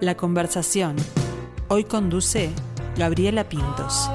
La 0.00 0.16
conversación. 0.16 0.96
Hoy 1.68 1.84
conduce 1.84 2.50
Gabriela 2.96 3.48
Pintos. 3.48 4.10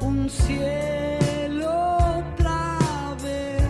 Un 0.00 0.28
cielo 0.28 1.96
otra 1.96 3.16
vez. 3.22 3.62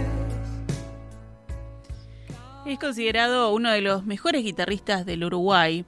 Es 2.65 2.79
considerado 2.79 3.53
uno 3.53 3.71
de 3.71 3.83
los 3.83 4.07
mejores 4.07 4.43
guitarristas 4.43 5.05
del 5.05 5.23
Uruguay. 5.23 5.85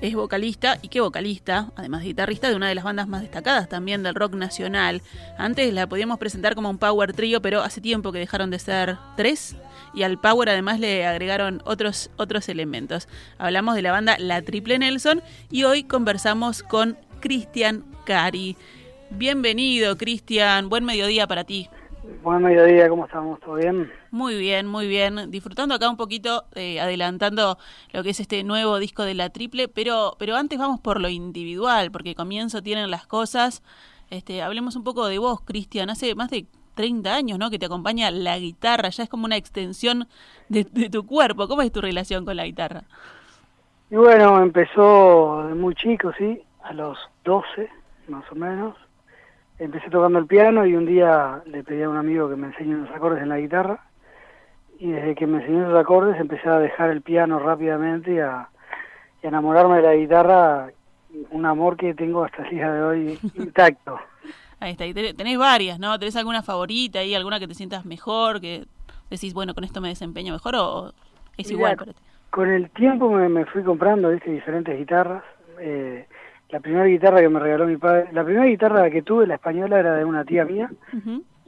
Es 0.00 0.14
vocalista, 0.14 0.78
y 0.80 0.88
qué 0.88 1.00
vocalista, 1.00 1.72
además 1.74 2.02
de 2.02 2.08
guitarrista, 2.08 2.48
de 2.48 2.54
una 2.54 2.68
de 2.68 2.74
las 2.76 2.84
bandas 2.84 3.08
más 3.08 3.22
destacadas 3.22 3.68
también 3.68 4.04
del 4.04 4.14
rock 4.14 4.34
nacional. 4.34 5.02
Antes 5.36 5.74
la 5.74 5.88
podíamos 5.88 6.18
presentar 6.18 6.54
como 6.54 6.70
un 6.70 6.78
power 6.78 7.12
trio, 7.12 7.42
pero 7.42 7.62
hace 7.62 7.80
tiempo 7.80 8.12
que 8.12 8.20
dejaron 8.20 8.50
de 8.50 8.60
ser 8.60 8.96
tres 9.16 9.56
y 9.94 10.04
al 10.04 10.20
power 10.20 10.50
además 10.50 10.78
le 10.78 11.04
agregaron 11.04 11.62
otros, 11.64 12.10
otros 12.16 12.48
elementos. 12.48 13.08
Hablamos 13.38 13.74
de 13.74 13.82
la 13.82 13.90
banda 13.90 14.16
La 14.18 14.40
Triple 14.42 14.78
Nelson 14.78 15.20
y 15.50 15.64
hoy 15.64 15.82
conversamos 15.82 16.62
con 16.62 16.96
Cristian 17.18 17.84
Cari. 18.04 18.56
Bienvenido, 19.10 19.96
Cristian. 19.96 20.68
Buen 20.68 20.84
mediodía 20.84 21.26
para 21.26 21.42
ti. 21.42 21.68
Buen 22.22 22.42
mediodía, 22.42 22.88
¿cómo 22.88 23.04
estamos? 23.04 23.38
¿Todo 23.40 23.56
bien? 23.56 23.92
Muy 24.10 24.38
bien, 24.38 24.66
muy 24.66 24.88
bien. 24.88 25.30
Disfrutando 25.30 25.74
acá 25.74 25.90
un 25.90 25.98
poquito, 25.98 26.44
eh, 26.54 26.80
adelantando 26.80 27.58
lo 27.92 28.02
que 28.02 28.10
es 28.10 28.20
este 28.20 28.42
nuevo 28.44 28.78
disco 28.78 29.02
de 29.04 29.14
la 29.14 29.28
triple, 29.30 29.68
pero, 29.68 30.16
pero 30.18 30.34
antes 30.34 30.58
vamos 30.58 30.80
por 30.80 31.00
lo 31.00 31.10
individual, 31.10 31.90
porque 31.90 32.14
comienzo 32.14 32.62
tienen 32.62 32.90
las 32.90 33.06
cosas. 33.06 33.62
Este, 34.10 34.40
hablemos 34.40 34.74
un 34.74 34.84
poco 34.84 35.06
de 35.06 35.18
vos, 35.18 35.42
Cristian. 35.42 35.90
Hace 35.90 36.14
más 36.14 36.30
de 36.30 36.46
30 36.74 37.14
años, 37.14 37.38
¿no? 37.38 37.50
Que 37.50 37.58
te 37.58 37.66
acompaña 37.66 38.10
la 38.10 38.38
guitarra, 38.38 38.88
ya 38.88 39.02
es 39.02 39.10
como 39.10 39.26
una 39.26 39.36
extensión 39.36 40.08
de, 40.48 40.64
de 40.64 40.88
tu 40.88 41.04
cuerpo. 41.04 41.46
¿Cómo 41.46 41.60
es 41.60 41.70
tu 41.70 41.82
relación 41.82 42.24
con 42.24 42.36
la 42.36 42.46
guitarra? 42.46 42.84
Y 43.90 43.96
bueno, 43.96 44.42
empezó 44.42 45.44
de 45.46 45.54
muy 45.54 45.74
chico, 45.74 46.12
sí, 46.16 46.42
a 46.62 46.72
los 46.72 46.98
12, 47.24 47.68
más 48.08 48.24
o 48.32 48.34
menos. 48.34 48.74
Empecé 49.58 49.90
tocando 49.90 50.18
el 50.18 50.26
piano 50.26 50.64
y 50.66 50.74
un 50.76 50.86
día 50.86 51.42
le 51.46 51.64
pedí 51.64 51.82
a 51.82 51.88
un 51.88 51.96
amigo 51.96 52.28
que 52.28 52.36
me 52.36 52.48
enseñe 52.48 52.74
unos 52.74 52.90
acordes 52.94 53.22
en 53.22 53.28
la 53.28 53.38
guitarra. 53.38 53.80
Y 54.78 54.90
desde 54.92 55.14
que 55.16 55.26
me 55.26 55.38
enseñó 55.40 55.64
esos 55.66 55.78
acordes 55.78 56.20
empecé 56.20 56.48
a 56.48 56.58
dejar 56.58 56.90
el 56.90 57.02
piano 57.02 57.40
rápidamente 57.40 58.14
y 58.14 58.18
a, 58.20 58.48
y 59.22 59.26
a 59.26 59.28
enamorarme 59.28 59.76
de 59.76 59.82
la 59.82 59.94
guitarra, 59.96 60.70
un 61.30 61.46
amor 61.46 61.76
que 61.76 61.94
tengo 61.94 62.22
hasta 62.24 62.44
el 62.44 62.50
día 62.50 62.70
de 62.72 62.82
hoy 62.82 63.18
intacto. 63.34 63.98
Ahí 64.60 64.72
está, 64.72 64.86
y 64.86 64.94
te- 64.94 65.14
tenés 65.14 65.38
varias, 65.38 65.78
¿no? 65.78 65.98
¿Tenés 65.98 66.16
alguna 66.16 66.42
favorita 66.42 67.02
y 67.02 67.14
alguna 67.14 67.40
que 67.40 67.48
te 67.48 67.54
sientas 67.54 67.84
mejor, 67.84 68.40
que 68.40 68.66
decís, 69.10 69.34
bueno, 69.34 69.54
con 69.54 69.64
esto 69.64 69.80
me 69.80 69.88
desempeño 69.88 70.32
mejor 70.32 70.54
o 70.56 70.92
es 71.36 71.46
Mirá, 71.46 71.52
igual 71.52 71.76
para 71.76 71.92
ti? 71.92 72.00
Con 72.30 72.48
el 72.50 72.70
tiempo 72.70 73.08
me, 73.10 73.28
me 73.28 73.44
fui 73.46 73.62
comprando, 73.62 74.10
viste, 74.10 74.30
diferentes 74.30 74.76
guitarras. 74.78 75.24
Eh, 75.60 76.06
la 76.50 76.60
primera 76.60 76.84
guitarra 76.86 77.20
que 77.20 77.28
me 77.28 77.40
regaló 77.40 77.66
mi 77.66 77.76
padre, 77.76 78.08
la 78.12 78.24
primera 78.24 78.46
guitarra 78.46 78.88
que 78.90 79.02
tuve, 79.02 79.26
la 79.26 79.34
española, 79.34 79.78
era 79.78 79.94
de 79.94 80.04
una 80.04 80.24
tía 80.24 80.44
mía 80.44 80.70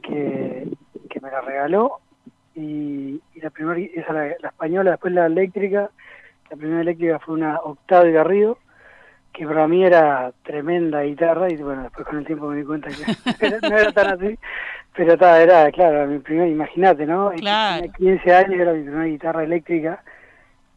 que, 0.03 0.67
que 1.09 1.19
me 1.19 1.31
la 1.31 1.41
regaló. 1.41 1.99
Y, 2.53 3.21
y 3.33 3.39
la 3.41 3.49
primera, 3.49 3.79
esa 3.79 4.11
la, 4.13 4.25
la 4.39 4.49
española, 4.49 4.91
después 4.91 5.13
la 5.13 5.25
eléctrica, 5.25 5.89
la 6.49 6.57
primera 6.57 6.81
eléctrica 6.81 7.17
fue 7.19 7.35
una 7.35 7.59
Octave 7.61 8.09
y 8.09 8.13
Garrido, 8.13 8.57
que 9.33 9.47
para 9.47 9.67
mí 9.67 9.83
era 9.85 10.31
tremenda 10.43 11.01
guitarra. 11.01 11.49
Y 11.51 11.55
bueno, 11.57 11.83
después 11.83 12.05
con 12.07 12.17
el 12.17 12.25
tiempo 12.25 12.47
me 12.47 12.57
di 12.57 12.63
cuenta 12.65 12.89
que 12.89 13.45
era- 13.47 13.59
no 13.61 13.77
era 13.77 13.91
tan 13.93 14.07
así, 14.21 14.37
pero 14.95 15.17
ta, 15.17 15.41
era, 15.41 15.71
claro, 15.71 16.05
mi 16.07 16.19
primera, 16.19 16.47
imagínate, 16.47 17.05
¿no? 17.05 17.31
Claro. 17.37 17.81
Tenía 17.97 18.17
15 18.17 18.33
años, 18.35 18.59
era 18.59 18.73
mi 18.73 18.83
primera 18.83 19.05
guitarra 19.05 19.43
eléctrica, 19.45 20.03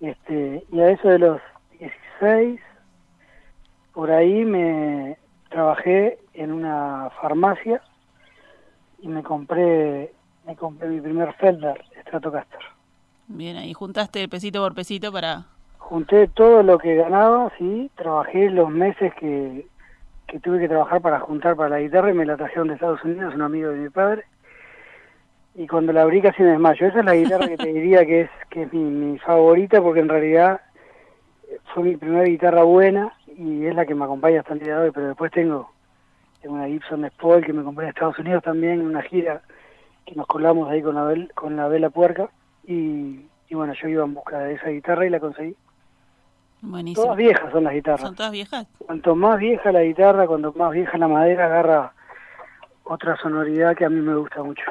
este, 0.00 0.62
y 0.70 0.80
a 0.80 0.90
eso 0.90 1.08
de 1.08 1.18
los 1.18 1.40
16, 1.80 2.60
por 3.94 4.10
ahí 4.10 4.44
me 4.44 5.16
trabajé 5.48 6.18
en 6.34 6.52
una 6.52 7.10
farmacia 7.20 7.80
y 9.00 9.08
me 9.08 9.22
compré 9.22 10.12
me 10.46 10.56
compré 10.56 10.88
mi 10.88 11.00
primer 11.00 11.32
Fender 11.34 11.82
Stratocaster. 12.02 12.60
Bien, 13.28 13.56
ahí 13.56 13.72
juntaste 13.72 14.28
pesito 14.28 14.62
por 14.62 14.74
pesito 14.74 15.10
para... 15.10 15.46
Junté 15.78 16.28
todo 16.28 16.62
lo 16.62 16.78
que 16.78 16.96
ganaba, 16.96 17.50
sí, 17.58 17.90
trabajé 17.94 18.50
los 18.50 18.68
meses 18.70 19.12
que, 19.14 19.66
que 20.26 20.40
tuve 20.40 20.58
que 20.58 20.68
trabajar 20.68 21.00
para 21.00 21.20
juntar 21.20 21.56
para 21.56 21.70
la 21.70 21.80
guitarra 21.80 22.10
y 22.10 22.14
me 22.14 22.26
la 22.26 22.36
trajeron 22.36 22.68
de 22.68 22.74
Estados 22.74 23.02
Unidos, 23.04 23.34
un 23.34 23.42
amigo 23.42 23.70
de 23.70 23.78
mi 23.78 23.90
padre. 23.90 24.24
Y 25.54 25.66
cuando 25.66 25.92
la 25.92 26.02
abrí 26.02 26.20
casi 26.20 26.42
me 26.42 26.50
desmayo. 26.50 26.86
Esa 26.86 26.98
es 26.98 27.04
la 27.04 27.14
guitarra 27.14 27.48
que 27.48 27.56
te 27.56 27.72
diría 27.72 28.04
que 28.04 28.22
es 28.22 28.30
que 28.50 28.62
es 28.62 28.72
mi, 28.72 28.82
mi 28.82 29.18
favorita 29.18 29.80
porque 29.80 30.00
en 30.00 30.08
realidad 30.08 30.60
fue 31.72 31.84
mi 31.84 31.96
primera 31.96 32.24
guitarra 32.24 32.64
buena 32.64 33.12
y 33.36 33.66
es 33.66 33.74
la 33.74 33.84
que 33.86 33.94
me 33.94 34.04
acompaña 34.04 34.40
hasta 34.40 34.54
el 34.54 34.60
día 34.60 34.76
de 34.78 34.84
hoy, 34.86 34.90
pero 34.92 35.08
después 35.08 35.30
tengo, 35.32 35.70
tengo 36.40 36.54
una 36.56 36.66
Gibson 36.66 37.10
Paul 37.20 37.44
que 37.44 37.52
me 37.52 37.62
compré 37.62 37.84
en 37.86 37.90
Estados 37.90 38.18
Unidos 38.18 38.42
también, 38.42 38.80
en 38.80 38.86
una 38.86 39.02
gira 39.02 39.42
que 40.06 40.14
nos 40.14 40.26
colamos 40.26 40.68
ahí 40.70 40.82
con 40.82 40.94
la, 40.94 41.04
vel- 41.10 41.32
con 41.34 41.56
la 41.56 41.68
vela 41.68 41.90
puerca 41.90 42.28
y, 42.66 43.26
y 43.48 43.54
bueno, 43.54 43.72
yo 43.74 43.88
iba 43.88 44.04
en 44.04 44.14
busca 44.14 44.38
de 44.38 44.54
esa 44.54 44.68
guitarra 44.68 45.06
y 45.06 45.10
la 45.10 45.20
conseguí. 45.20 45.56
Buenísimo. 46.60 47.04
Todas 47.04 47.18
viejas 47.18 47.52
son 47.52 47.64
las 47.64 47.74
guitarras. 47.74 48.00
¿Son 48.00 48.14
todas 48.14 48.32
viejas? 48.32 48.66
Cuanto 48.78 49.14
más 49.14 49.38
vieja 49.38 49.70
la 49.72 49.82
guitarra, 49.82 50.26
cuanto 50.26 50.52
más 50.54 50.72
vieja 50.72 50.96
la 50.98 51.08
madera, 51.08 51.46
agarra 51.46 51.92
otra 52.84 53.16
sonoridad 53.16 53.76
que 53.76 53.84
a 53.84 53.90
mí 53.90 54.00
me 54.00 54.14
gusta 54.16 54.42
mucho. 54.42 54.62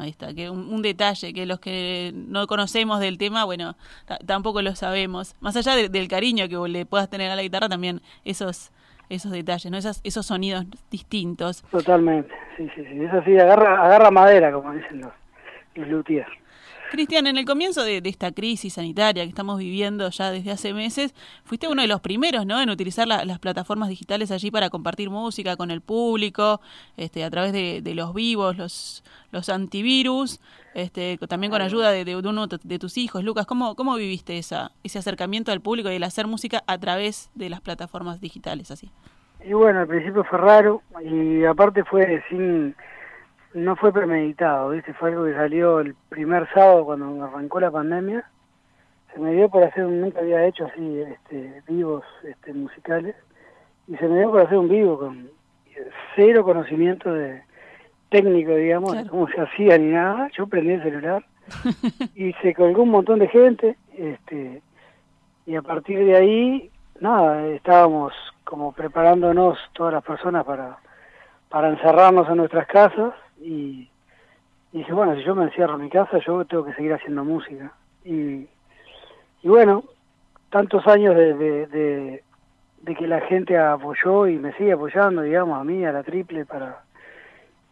Ahí 0.00 0.10
está, 0.10 0.32
que 0.34 0.48
un, 0.50 0.82
detalle 0.82 1.32
que 1.32 1.46
los 1.46 1.60
que 1.60 2.12
no 2.14 2.46
conocemos 2.46 3.00
del 3.00 3.18
tema, 3.18 3.44
bueno, 3.44 3.76
ta- 4.06 4.18
tampoco 4.26 4.62
lo 4.62 4.74
sabemos. 4.74 5.34
Más 5.40 5.56
allá 5.56 5.74
de- 5.76 5.88
del 5.88 6.08
cariño 6.08 6.48
que 6.48 6.56
le 6.68 6.86
puedas 6.86 7.08
tener 7.10 7.30
a 7.30 7.36
la 7.36 7.42
guitarra, 7.42 7.68
también 7.68 8.00
esos 8.24 8.70
esos 9.08 9.30
detalles, 9.30 9.70
¿no? 9.70 9.76
Esas, 9.76 10.00
esos 10.04 10.24
sonidos 10.24 10.64
distintos. 10.90 11.62
Totalmente, 11.70 12.32
sí, 12.56 12.66
sí, 12.74 12.82
sí. 12.82 13.04
Eso 13.04 13.22
sí, 13.26 13.36
agarra, 13.38 13.84
agarra 13.84 14.10
madera, 14.10 14.50
como 14.52 14.72
dicen 14.72 15.02
los, 15.02 15.12
los. 15.74 16.04
Cristian, 16.92 17.26
en 17.26 17.38
el 17.38 17.46
comienzo 17.46 17.82
de, 17.82 18.02
esta 18.04 18.32
crisis 18.32 18.74
sanitaria 18.74 19.22
que 19.22 19.28
estamos 19.30 19.58
viviendo 19.58 20.10
ya 20.10 20.30
desde 20.30 20.50
hace 20.50 20.74
meses, 20.74 21.14
fuiste 21.42 21.66
uno 21.66 21.80
de 21.80 21.88
los 21.88 22.02
primeros, 22.02 22.44
¿no? 22.44 22.60
En 22.60 22.68
utilizar 22.68 23.08
la- 23.08 23.24
las 23.24 23.38
plataformas 23.38 23.88
digitales 23.88 24.30
allí 24.30 24.50
para 24.50 24.68
compartir 24.68 25.08
música 25.08 25.56
con 25.56 25.70
el 25.70 25.80
público, 25.80 26.60
este, 26.98 27.24
a 27.24 27.30
través 27.30 27.54
de, 27.54 27.94
los 27.94 28.12
vivos, 28.12 28.58
los, 28.58 29.02
los 29.30 29.48
antivirus, 29.48 30.38
este, 30.74 31.16
también 31.28 31.50
con 31.50 31.62
ayuda 31.62 31.90
de, 31.92 32.04
de 32.04 32.14
uno 32.14 32.46
de 32.46 32.78
tus 32.78 32.98
hijos. 32.98 33.24
Lucas, 33.24 33.46
¿cómo, 33.46 33.74
cómo 33.74 33.96
viviste 33.96 34.36
esa, 34.36 34.72
ese 34.84 34.98
acercamiento 34.98 35.50
al 35.50 35.62
público 35.62 35.90
y 35.90 35.94
el 35.94 36.04
hacer 36.04 36.26
música 36.26 36.62
a 36.66 36.76
través 36.76 37.30
de 37.34 37.48
las 37.48 37.62
plataformas 37.62 38.20
digitales 38.20 38.70
así? 38.70 38.90
Y 39.42 39.54
bueno, 39.54 39.80
al 39.80 39.86
principio 39.86 40.24
fue 40.24 40.38
raro 40.38 40.82
y 41.02 41.42
aparte 41.46 41.84
fue 41.84 42.22
sin, 42.28 42.76
no 43.54 43.76
fue 43.76 43.92
premeditado, 43.92 44.70
¿viste? 44.70 44.94
Fue 44.94 45.10
algo 45.10 45.24
que 45.24 45.34
salió 45.34 45.80
el 45.80 45.94
primer 46.08 46.48
sábado 46.52 46.84
cuando 46.84 47.24
arrancó 47.24 47.60
la 47.60 47.70
pandemia. 47.70 48.24
Se 49.12 49.20
me 49.20 49.32
dio 49.32 49.48
por 49.48 49.62
hacer, 49.62 49.84
un, 49.84 50.00
nunca 50.00 50.20
había 50.20 50.46
hecho 50.46 50.66
así, 50.66 51.00
este, 51.00 51.62
vivos 51.68 52.04
este, 52.22 52.54
musicales 52.54 53.14
y 53.86 53.96
se 53.96 54.08
me 54.08 54.18
dio 54.18 54.30
por 54.30 54.40
hacer 54.40 54.56
un 54.56 54.68
vivo 54.68 54.98
con 54.98 55.28
cero 56.16 56.44
conocimiento 56.44 57.12
de 57.12 57.42
técnico, 58.08 58.54
digamos, 58.54 58.92
de 58.92 58.98
Claro. 59.02 59.10
cómo 59.10 59.28
se 59.28 59.40
hacía 59.40 59.76
ni 59.78 59.92
nada. 59.92 60.28
Yo 60.36 60.46
prendí 60.46 60.72
el 60.72 60.82
celular 60.82 61.24
y 62.14 62.32
se 62.34 62.54
colgó 62.54 62.82
un 62.82 62.90
montón 62.90 63.18
de 63.18 63.28
gente, 63.28 63.76
este, 63.96 64.62
y 65.46 65.56
a 65.56 65.62
partir 65.62 65.98
de 66.04 66.16
ahí, 66.16 66.70
nada, 67.00 67.46
estábamos 67.48 68.12
como 68.44 68.72
preparándonos 68.72 69.58
todas 69.72 69.92
las 69.92 70.04
personas 70.04 70.44
para, 70.44 70.78
para 71.48 71.68
encerrarnos 71.70 72.28
en 72.28 72.36
nuestras 72.36 72.66
casas 72.66 73.12
y, 73.42 73.90
y 74.72 74.78
dije, 74.78 74.92
bueno, 74.92 75.14
si 75.16 75.22
yo 75.22 75.34
me 75.34 75.44
encierro 75.44 75.74
en 75.74 75.82
mi 75.82 75.90
casa, 75.90 76.18
yo 76.18 76.44
tengo 76.44 76.64
que 76.64 76.74
seguir 76.74 76.92
haciendo 76.94 77.24
música. 77.24 77.72
Y, 78.04 78.46
y 79.42 79.48
bueno, 79.48 79.84
tantos 80.50 80.86
años 80.86 81.14
de, 81.16 81.34
de, 81.34 81.66
de, 81.66 82.24
de 82.82 82.94
que 82.94 83.06
la 83.06 83.20
gente 83.22 83.58
apoyó 83.58 84.26
y 84.26 84.38
me 84.38 84.52
sigue 84.54 84.72
apoyando, 84.72 85.22
digamos, 85.22 85.60
a 85.60 85.64
mí, 85.64 85.84
a 85.84 85.92
la 85.92 86.02
triple, 86.02 86.44
para 86.44 86.82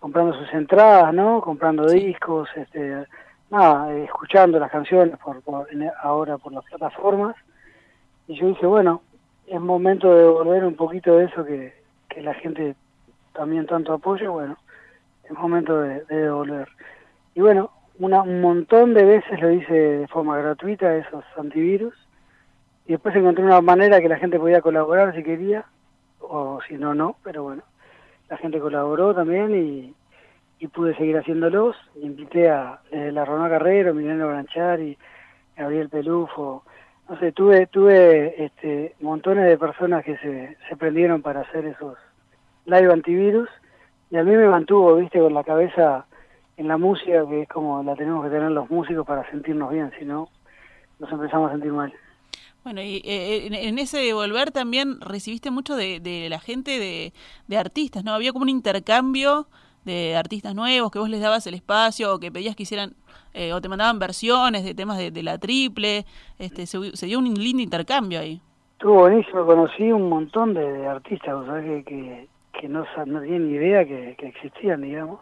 comprando 0.00 0.34
sus 0.34 0.52
entradas, 0.55 1.12
¿no? 1.12 1.40
Comprando 1.43 1.87
discos, 1.87 2.49
este, 2.56 3.06
nada, 3.50 3.93
escuchando 3.96 4.58
las 4.58 4.70
canciones 4.70 5.19
por, 5.19 5.43
ahora 6.02 6.38
por 6.38 6.52
las 6.52 6.64
plataformas. 6.64 7.37
Y 8.26 8.34
yo 8.34 8.49
dije, 8.49 8.66
bueno, 8.66 9.02
es 9.46 9.61
momento 9.61 10.12
de 10.14 10.23
devolver 10.23 10.64
un 10.64 10.75
poquito 10.75 11.16
de 11.16 11.26
eso 11.26 11.44
que, 11.44 11.75
que 12.08 12.23
la 12.23 12.34
gente 12.34 12.75
también 13.32 13.66
tanto 13.66 13.93
apoya, 13.93 14.31
bueno, 14.31 14.56
es 15.31 15.38
momento 15.38 15.81
de, 15.81 16.05
de 16.05 16.17
devolver. 16.17 16.69
Y 17.35 17.41
bueno, 17.41 17.71
una, 17.99 18.23
un 18.23 18.41
montón 18.41 18.94
de 18.94 19.05
veces 19.05 19.41
lo 19.41 19.50
hice 19.50 19.73
de 19.73 20.09
forma 20.09 20.37
gratuita, 20.38 20.97
esos 20.97 21.25
antivirus, 21.37 21.94
y 22.87 22.93
después 22.93 23.15
encontré 23.15 23.44
una 23.44 23.61
manera 23.61 24.00
que 24.00 24.09
la 24.09 24.19
gente 24.19 24.38
podía 24.38 24.61
colaborar 24.61 25.15
si 25.15 25.23
quería, 25.23 25.65
o 26.21 26.61
si 26.67 26.75
no, 26.75 26.94
no, 26.94 27.17
pero 27.23 27.44
bueno, 27.44 27.62
la 28.29 28.37
gente 28.37 28.59
colaboró 28.59 29.15
también 29.15 29.55
y, 29.55 29.94
y 30.59 30.67
pude 30.69 30.97
seguir 30.97 31.17
haciéndolos. 31.17 31.76
Invité 32.03 32.50
a 32.50 32.81
desde 32.91 33.12
la 33.12 33.25
Ronald 33.25 33.53
Carrero, 33.53 33.94
Milena 33.94 34.26
Branchari, 34.26 34.97
Gabriel 35.56 35.88
Pelufo, 35.88 36.65
no 37.09 37.19
sé, 37.19 37.33
tuve, 37.33 37.67
tuve 37.67 38.44
este, 38.44 38.94
montones 39.00 39.47
de 39.47 39.59
personas 39.59 40.05
que 40.05 40.17
se, 40.19 40.56
se 40.69 40.76
prendieron 40.76 41.23
para 41.23 41.41
hacer 41.41 41.67
esos 41.67 41.99
live 42.67 42.93
antivirus 42.93 43.49
y 44.11 44.17
a 44.17 44.25
mí 44.25 44.31
me 44.33 44.49
mantuvo, 44.49 44.97
viste, 44.97 45.19
con 45.19 45.35
la 45.35 45.45
cabeza 45.45 46.07
en 46.57 46.69
la 46.69 46.77
música, 46.77 47.27
que 47.27 47.43
es 47.43 47.49
como 47.49 47.83
la 47.83 47.95
tenemos 47.97 48.25
que 48.25 48.31
tener 48.31 48.51
los 48.51 48.69
músicos 48.71 49.07
para 49.07 49.29
sentirnos 49.31 49.71
bien, 49.71 49.91
si 49.99 50.05
no, 50.05 50.29
nos 50.99 51.11
empezamos 51.11 51.49
a 51.49 51.53
sentir 51.53 51.73
mal. 51.73 51.93
Bueno, 52.62 52.83
y 52.83 53.01
eh, 53.05 53.47
en, 53.47 53.55
en 53.55 53.79
ese 53.79 54.12
volver 54.12 54.51
también 54.51 55.01
recibiste 55.01 55.51
mucho 55.51 55.77
de, 55.77 56.01
de 56.01 56.29
la 56.29 56.39
gente, 56.39 56.79
de, 56.79 57.15
de 57.47 57.57
artistas, 57.57 58.05
¿no? 58.05 58.12
Había 58.12 58.33
como 58.33 58.43
un 58.43 58.51
intercambio 58.51 59.47
de 59.85 60.15
artistas 60.17 60.55
nuevos, 60.55 60.91
que 60.91 60.99
vos 60.99 61.09
les 61.09 61.21
dabas 61.21 61.47
el 61.47 61.55
espacio, 61.55 62.15
o 62.15 62.19
que 62.21 62.31
pedías 62.31 62.55
que 62.55 62.65
hicieran, 62.65 62.93
eh, 63.33 63.55
o 63.55 63.61
te 63.61 63.69
mandaban 63.69 63.99
versiones 63.99 64.65
de 64.65 64.75
temas 64.75 64.99
de, 64.99 65.11
de 65.11 65.23
la 65.23 65.39
triple, 65.39 66.05
este, 66.39 66.67
se, 66.67 66.97
se, 66.97 67.07
dio 67.07 67.19
un 67.19 67.33
lindo 67.33 67.62
intercambio 67.62 68.21
ahí. 68.21 68.43
Estuvo 68.73 69.01
buenísimo, 69.01 69.47
conocí 69.47 69.91
un 69.91 70.09
montón 70.11 70.53
de, 70.53 70.73
de 70.73 70.87
artistas, 70.87 71.47
sea, 71.47 71.62
que, 71.62 71.85
que, 71.85 72.29
que 72.61 72.69
no, 72.69 72.85
no 73.07 73.21
tenían 73.21 73.49
ni 73.49 73.55
idea 73.55 73.85
que, 73.85 74.15
que, 74.17 74.29
existían, 74.29 74.83
digamos. 74.83 75.21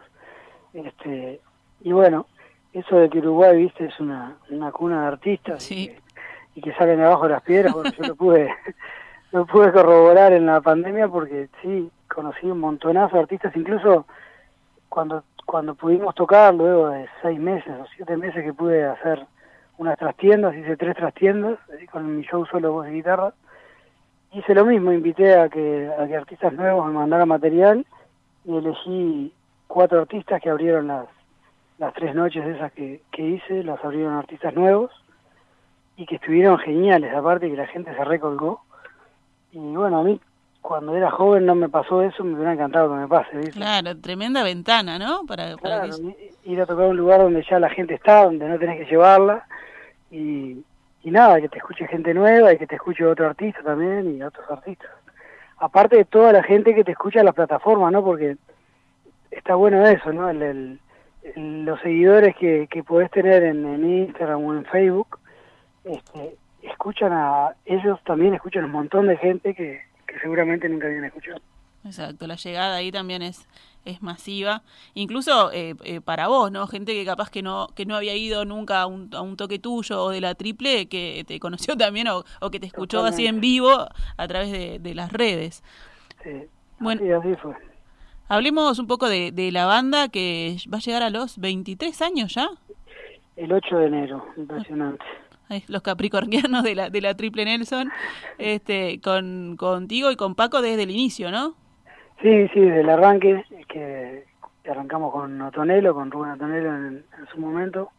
Este, 0.73 1.39
y 1.81 1.91
bueno, 1.91 2.25
eso 2.73 2.97
de 2.97 3.09
que 3.09 3.19
Uruguay, 3.19 3.57
viste, 3.57 3.85
es 3.85 3.99
una, 3.99 4.37
una 4.49 4.71
cuna 4.71 5.01
de 5.01 5.07
artistas 5.07 5.63
sí. 5.63 5.83
y, 5.83 5.87
que, 5.87 6.01
y 6.55 6.61
que 6.61 6.73
salen 6.73 7.01
abajo 7.01 7.23
de 7.23 7.33
las 7.33 7.43
piedras, 7.43 7.73
bueno, 7.73 7.91
yo 7.91 8.07
lo 8.07 8.15
pude, 8.17 8.49
lo 9.31 9.45
pude 9.45 9.71
corroborar 9.71 10.33
en 10.33 10.45
la 10.45 10.61
pandemia 10.61 11.07
porque 11.07 11.49
sí, 11.61 11.89
conocí 12.07 12.45
un 12.45 12.59
montonazo 12.59 13.15
de 13.15 13.21
artistas, 13.21 13.55
incluso 13.55 14.05
cuando 14.89 15.23
cuando 15.49 15.73
pudimos 15.73 16.13
tocar, 16.13 16.53
luego 16.53 16.89
de 16.89 17.09
seis 17.23 17.39
meses 17.39 17.73
o 17.81 17.87
siete 17.95 18.15
meses 18.15 18.43
que 18.43 18.53
pude 18.53 18.85
hacer 18.85 19.25
unas 19.79 19.97
trastiendas, 19.97 20.55
hice 20.55 20.77
tres 20.77 20.95
trastiendas 20.95 21.57
con 21.91 22.17
mi 22.17 22.23
show 22.23 22.45
solo 22.45 22.71
voz 22.71 22.87
y 22.87 22.91
guitarra, 22.91 23.33
hice 24.31 24.53
lo 24.53 24.65
mismo, 24.65 24.91
invité 24.91 25.35
a 25.35 25.49
que, 25.49 25.89
a 25.97 26.07
que 26.07 26.15
artistas 26.15 26.53
nuevos 26.53 26.85
me 26.87 26.93
mandaran 26.93 27.27
material 27.27 27.85
y 28.45 28.55
elegí 28.55 29.33
cuatro 29.67 30.01
artistas 30.01 30.41
que 30.41 30.49
abrieron 30.49 30.87
las, 30.87 31.07
las 31.77 31.93
tres 31.93 32.15
noches 32.15 32.45
esas 32.45 32.71
que, 32.73 33.01
que 33.11 33.23
hice, 33.23 33.63
las 33.63 33.83
abrieron 33.83 34.13
artistas 34.13 34.53
nuevos 34.53 34.91
y 35.97 36.05
que 36.05 36.15
estuvieron 36.15 36.57
geniales, 36.59 37.13
aparte 37.13 37.49
que 37.49 37.57
la 37.57 37.67
gente 37.67 37.93
se 37.93 38.03
recolgó. 38.03 38.61
Y 39.51 39.59
bueno, 39.59 39.99
a 39.99 40.03
mí 40.03 40.19
cuando 40.61 40.95
era 40.95 41.09
joven 41.09 41.45
no 41.45 41.55
me 41.55 41.69
pasó 41.69 42.01
eso, 42.01 42.23
me 42.23 42.35
hubiera 42.35 42.53
encantado 42.53 42.89
que 42.89 42.99
me 43.01 43.07
pase. 43.07 43.37
¿viste? 43.37 43.53
Claro, 43.53 43.97
tremenda 43.97 44.43
ventana, 44.43 44.99
¿no? 44.99 45.25
Para, 45.25 45.55
para 45.57 45.81
claro, 45.81 45.95
que... 45.97 46.31
ir 46.45 46.61
a 46.61 46.65
tocar 46.65 46.87
un 46.87 46.97
lugar 46.97 47.21
donde 47.21 47.45
ya 47.49 47.59
la 47.59 47.69
gente 47.69 47.95
está, 47.95 48.25
donde 48.25 48.47
no 48.47 48.59
tenés 48.59 48.77
que 48.77 48.91
llevarla 48.91 49.45
y, 50.11 50.63
y 51.03 51.11
nada, 51.11 51.39
que 51.39 51.49
te 51.49 51.57
escuche 51.57 51.87
gente 51.87 52.13
nueva 52.13 52.53
y 52.53 52.57
que 52.57 52.67
te 52.67 52.75
escuche 52.75 53.05
otro 53.05 53.27
artista 53.27 53.61
también 53.63 54.17
y 54.17 54.21
otros 54.21 54.49
artistas. 54.49 54.91
Aparte 55.57 55.97
de 55.97 56.05
toda 56.05 56.33
la 56.33 56.43
gente 56.43 56.73
que 56.73 56.83
te 56.83 56.91
escucha 56.91 57.19
en 57.19 57.25
las 57.25 57.35
plataformas, 57.35 57.91
¿no? 57.91 58.03
Porque 58.03 58.37
está 59.31 59.55
bueno 59.55 59.85
eso, 59.85 60.11
¿no? 60.11 60.29
El, 60.29 60.79
los 61.35 61.79
seguidores 61.81 62.35
que, 62.35 62.67
que 62.69 62.83
podés 62.83 63.11
tener 63.11 63.43
en, 63.43 63.65
en 63.65 64.03
Instagram 64.03 64.43
o 64.43 64.53
en 64.53 64.65
Facebook, 64.65 65.19
este, 65.83 66.35
escuchan 66.63 67.11
a 67.13 67.55
ellos 67.65 67.99
también 68.03 68.33
escuchan 68.33 68.65
un 68.65 68.71
montón 68.71 69.07
de 69.07 69.17
gente 69.17 69.53
que, 69.53 69.81
que 70.07 70.19
seguramente 70.19 70.67
nunca 70.69 70.87
habían 70.87 71.05
escuchado. 71.05 71.39
Exacto, 71.85 72.27
la 72.27 72.35
llegada 72.35 72.75
ahí 72.75 72.91
también 72.91 73.21
es 73.21 73.47
es 73.85 74.01
masiva, 74.01 74.61
incluso 74.93 75.51
eh, 75.51 75.75
eh, 75.83 76.01
para 76.01 76.27
vos, 76.27 76.51
¿no? 76.51 76.67
Gente 76.67 76.93
que 76.93 77.05
capaz 77.05 77.29
que 77.29 77.41
no 77.41 77.69
que 77.75 77.85
no 77.85 77.95
había 77.95 78.15
ido 78.15 78.45
nunca 78.45 78.81
a 78.81 78.85
un, 78.87 79.09
a 79.13 79.21
un 79.21 79.37
toque 79.37 79.59
tuyo 79.59 80.03
o 80.03 80.09
de 80.09 80.21
la 80.21 80.35
triple, 80.35 80.87
que 80.87 81.23
te 81.27 81.39
conoció 81.39 81.75
también 81.77 82.07
o, 82.07 82.23
o 82.41 82.51
que 82.51 82.59
te 82.59 82.67
escuchó 82.67 82.97
Totalmente. 82.97 83.15
así 83.15 83.27
en 83.27 83.41
vivo 83.41 83.87
a 84.17 84.27
través 84.27 84.51
de, 84.51 84.79
de 84.79 84.95
las 84.95 85.11
redes. 85.11 85.63
Sí, 86.23 86.31
bueno, 86.79 87.01
así, 87.01 87.11
así 87.11 87.41
fue. 87.41 87.53
Hablemos 88.27 88.77
un 88.77 88.85
poco 88.85 89.09
de, 89.09 89.31
de, 89.31 89.51
la 89.51 89.65
banda 89.65 90.09
que 90.09 90.57
va 90.71 90.77
a 90.77 90.81
llegar 90.81 91.01
a 91.01 91.09
los 91.09 91.39
23 91.39 92.01
años 92.03 92.35
ya. 92.35 92.47
El 93.35 93.51
8 93.51 93.75
de 93.77 93.85
enero, 93.87 94.25
impresionante 94.37 95.03
los 95.67 95.81
capricornianos 95.81 96.61
de 96.61 96.75
la, 96.75 96.91
de 96.91 97.01
la 97.01 97.15
Triple 97.15 97.43
Nelson, 97.43 97.89
este, 98.37 99.01
con 99.01 99.55
contigo 99.57 100.11
y 100.11 100.15
con 100.15 100.35
Paco 100.35 100.61
desde 100.61 100.83
el 100.83 100.91
inicio, 100.91 101.31
¿no? 101.31 101.55
Sí, 102.21 102.47
sí, 102.49 102.59
desde 102.59 102.81
el 102.81 102.89
arranque, 102.89 103.45
que 103.67 104.25
arrancamos 104.69 105.11
con 105.11 105.41
Otonelo, 105.41 105.93
con 105.93 106.11
Rubén 106.11 106.31
Otonelo 106.31 106.75
en, 106.75 107.05
en 107.17 107.27
su 107.31 107.39
momento. 107.39 107.91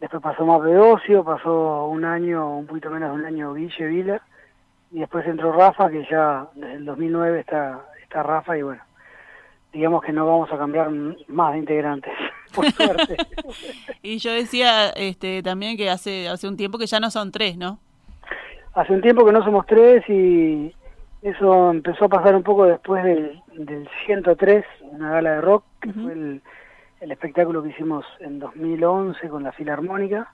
Después 0.00 0.22
pasó 0.22 0.46
más 0.46 0.62
Beocio, 0.62 1.24
pasó 1.24 1.86
un 1.86 2.04
año, 2.04 2.58
un 2.58 2.66
poquito 2.66 2.90
menos 2.90 3.10
de 3.10 3.16
un 3.16 3.26
año 3.26 3.54
Guille 3.54 3.86
Vila, 3.86 4.22
y 4.92 5.00
después 5.00 5.26
entró 5.26 5.52
Rafa, 5.52 5.90
que 5.90 6.06
ya 6.08 6.46
desde 6.54 6.74
el 6.74 6.84
2009 6.84 7.40
está, 7.40 7.84
está 8.02 8.22
Rafa, 8.22 8.56
y 8.56 8.62
bueno, 8.62 8.82
digamos 9.72 10.02
que 10.02 10.12
no 10.12 10.26
vamos 10.26 10.50
a 10.52 10.58
cambiar 10.58 10.90
más 11.26 11.52
de 11.52 11.58
integrantes, 11.58 12.12
por 12.54 12.70
suerte. 12.70 13.16
y 14.02 14.18
yo 14.18 14.32
decía 14.32 14.90
este 14.90 15.42
también 15.42 15.76
que 15.76 15.90
hace 15.90 16.28
hace 16.28 16.46
un 16.46 16.56
tiempo 16.56 16.78
que 16.78 16.86
ya 16.86 17.00
no 17.00 17.10
son 17.10 17.32
tres, 17.32 17.56
¿no? 17.56 17.80
Hace 18.74 18.92
un 18.92 19.00
tiempo 19.00 19.24
que 19.26 19.32
no 19.32 19.42
somos 19.42 19.66
tres 19.66 20.08
y 20.08 20.72
eso 21.22 21.70
empezó 21.70 22.06
a 22.06 22.08
pasar 22.08 22.34
un 22.36 22.42
poco 22.42 22.66
después 22.66 23.02
del, 23.04 23.42
del 23.54 23.88
103, 24.06 24.64
una 24.92 25.10
gala 25.10 25.32
de 25.32 25.40
rock, 25.40 25.64
que 25.80 25.88
uh 25.88 25.92
-huh. 25.92 26.02
fue 26.02 26.12
el, 26.12 26.42
el, 27.00 27.12
espectáculo 27.12 27.62
que 27.62 27.70
hicimos 27.70 28.04
en 28.20 28.38
2011 28.38 29.28
con 29.28 29.42
la 29.42 29.52
Filarmónica, 29.52 30.32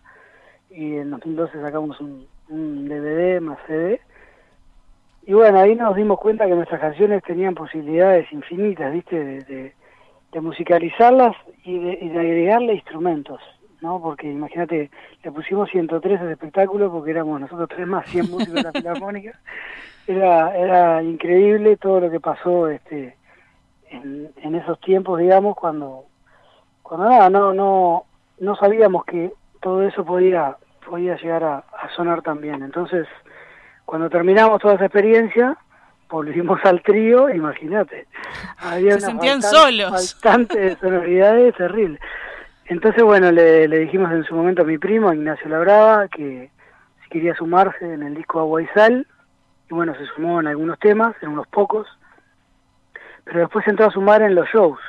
y 0.71 0.97
en 0.97 1.11
2012 1.11 1.61
sacamos 1.61 2.01
un, 2.01 2.27
un 2.49 2.89
DVD 2.89 3.41
más 3.41 3.59
CD, 3.67 4.01
y 5.27 5.33
bueno, 5.33 5.59
ahí 5.59 5.75
nos 5.75 5.97
dimos 5.97 6.19
cuenta 6.19 6.47
que 6.47 6.55
nuestras 6.55 6.81
canciones 6.81 7.23
tenían 7.23 7.55
posibilidades 7.55 8.31
infinitas, 8.31 8.93
¿viste? 8.93 9.25
De, 9.25 9.41
de, 9.45 9.75
de 10.33 10.41
musicalizarlas 10.41 11.35
y 11.65 11.79
de, 11.79 11.99
y 12.01 12.09
de, 12.11 12.19
agregarle 12.19 12.75
instrumentos, 12.75 13.41
¿no? 13.81 14.03
Porque 14.03 14.31
imagínate, 14.31 14.91
le 15.23 15.33
pusimos 15.33 15.71
103 15.71 16.21
ese 16.21 16.33
espectáculo 16.33 16.93
porque 16.93 17.13
éramos 17.13 17.41
nosotros 17.41 17.69
tres 17.71 17.87
más 17.87 18.07
100 18.11 18.31
músicos 18.31 18.55
de 18.55 18.63
la 18.65 18.73
Filarmónica. 18.73 19.39
Era, 20.07 20.57
era 20.57 21.03
increíble 21.03 21.77
todo 21.77 22.01
lo 22.01 22.11
que 22.11 22.21
pasó 22.21 22.69
este 22.69 23.17
en, 23.91 24.31
en 24.37 24.55
esos 24.55 24.79
tiempos, 24.81 25.19
digamos, 25.19 25.57
cuando, 25.57 26.05
cuando 26.83 27.09
nada, 27.09 27.31
no, 27.31 27.55
no, 27.55 28.05
no 28.39 28.57
sabíamos 28.57 29.05
que 29.05 29.33
todo 29.61 29.83
eso 29.83 30.05
podía, 30.05 30.57
podía 30.87 31.17
llegar 31.17 31.45
a, 31.45 31.57
a 31.57 31.89
sonar 31.95 32.23
también. 32.23 32.63
Entonces, 32.63 33.07
cuando 33.85 34.11
terminamos 34.11 34.61
toda 34.61 34.75
esa 34.75 34.87
experiencia, 34.87 35.57
volvimos 36.09 36.61
al 36.65 36.83
trío, 36.83 37.29
imagínate. 37.31 38.07
Había 38.59 38.95
Se 38.95 39.01
sentían 39.01 39.43
solos. 39.43 39.93
Bastante 39.93 40.59
de 40.59 40.77
sonoridades 40.77 41.55
terrible. 41.55 41.99
Entonces, 42.67 43.03
bueno, 43.03 43.31
le, 43.31 43.69
le, 43.69 43.79
dijimos 43.81 44.11
en 44.11 44.25
su 44.25 44.35
momento 44.35 44.63
a 44.63 44.65
mi 44.65 44.79
primo, 44.79 45.13
Ignacio 45.13 45.49
Labrava, 45.49 46.09
que 46.09 46.51
si 47.03 47.09
quería 47.11 47.35
sumarse 47.35 47.93
en 47.93 48.03
el 48.03 48.15
disco 48.15 48.41
Agua 48.41 48.63
y 48.63 48.67
Sal, 48.69 49.07
y 49.71 49.75
bueno, 49.75 49.95
se 49.95 50.07
sumó 50.07 50.41
en 50.41 50.49
algunos 50.49 50.79
temas, 50.79 51.15
en 51.23 51.31
unos 51.31 51.47
pocos, 51.49 51.87
pero 53.25 53.41
después 53.41 53.67
entró 53.67 53.87
a 53.87 53.91
sumar 53.91 54.23
en 54.23 54.35
los 54.35 54.49
shows. 54.49 54.81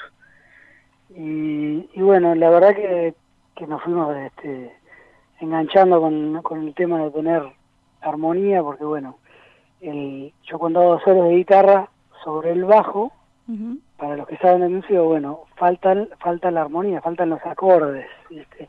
Y, 1.10 1.90
y 1.94 2.02
bueno, 2.02 2.36
la 2.36 2.50
verdad 2.50 2.76
que, 2.76 3.16
que 3.56 3.68
nos 3.68 3.82
fuimos 3.84 4.16
este, 4.18 4.76
enganchando 5.40 6.02
con, 6.02 6.42
con 6.42 6.68
el 6.68 6.74
tema 6.74 7.00
de 7.00 7.12
tener 7.12 7.44
armonía, 8.02 8.62
porque 8.62 8.84
bueno, 8.84 9.18
el, 9.82 10.34
yo 10.44 10.60
cuando 10.60 10.82
hago 10.82 11.00
solos 11.02 11.30
de 11.30 11.36
guitarra 11.36 11.90
sobre 12.24 12.52
el 12.52 12.66
bajo, 12.66 13.14
uh 13.48 13.52
-huh. 13.52 13.80
para 13.98 14.18
los 14.18 14.28
que 14.28 14.38
saben 14.38 14.64
el 14.64 14.72
músico, 14.72 15.04
bueno, 15.06 15.42
faltan, 15.56 16.10
falta 16.20 16.52
la 16.52 16.62
armonía, 16.62 17.02
faltan 17.02 17.30
los 17.30 17.46
acordes, 17.46 18.08
¿viste? 18.30 18.68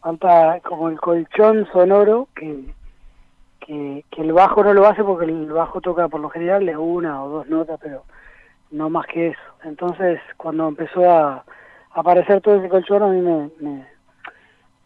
falta 0.00 0.60
como 0.60 0.88
el 0.88 1.00
colchón 1.00 1.66
sonoro 1.72 2.28
que, 2.34 2.74
que, 3.68 4.04
que, 4.10 4.22
el 4.22 4.32
bajo 4.32 4.64
no 4.64 4.72
lo 4.72 4.86
hace 4.86 5.04
porque 5.04 5.26
el 5.26 5.52
bajo 5.52 5.82
toca 5.82 6.08
por 6.08 6.20
lo 6.20 6.30
general 6.30 6.64
de 6.64 6.74
una 6.76 7.22
o 7.22 7.28
dos 7.28 7.48
notas, 7.48 7.78
pero 7.82 8.02
no 8.70 8.88
más 8.88 9.06
que 9.06 9.28
eso. 9.28 9.40
Entonces, 9.62 10.18
cuando 10.38 10.66
empezó 10.68 11.08
a, 11.08 11.44
aparecer 11.90 12.40
todo 12.40 12.54
ese 12.54 12.68
colchón, 12.68 13.02
a 13.02 13.08
mí 13.08 13.20
me, 13.20 13.50
me, 13.60 13.86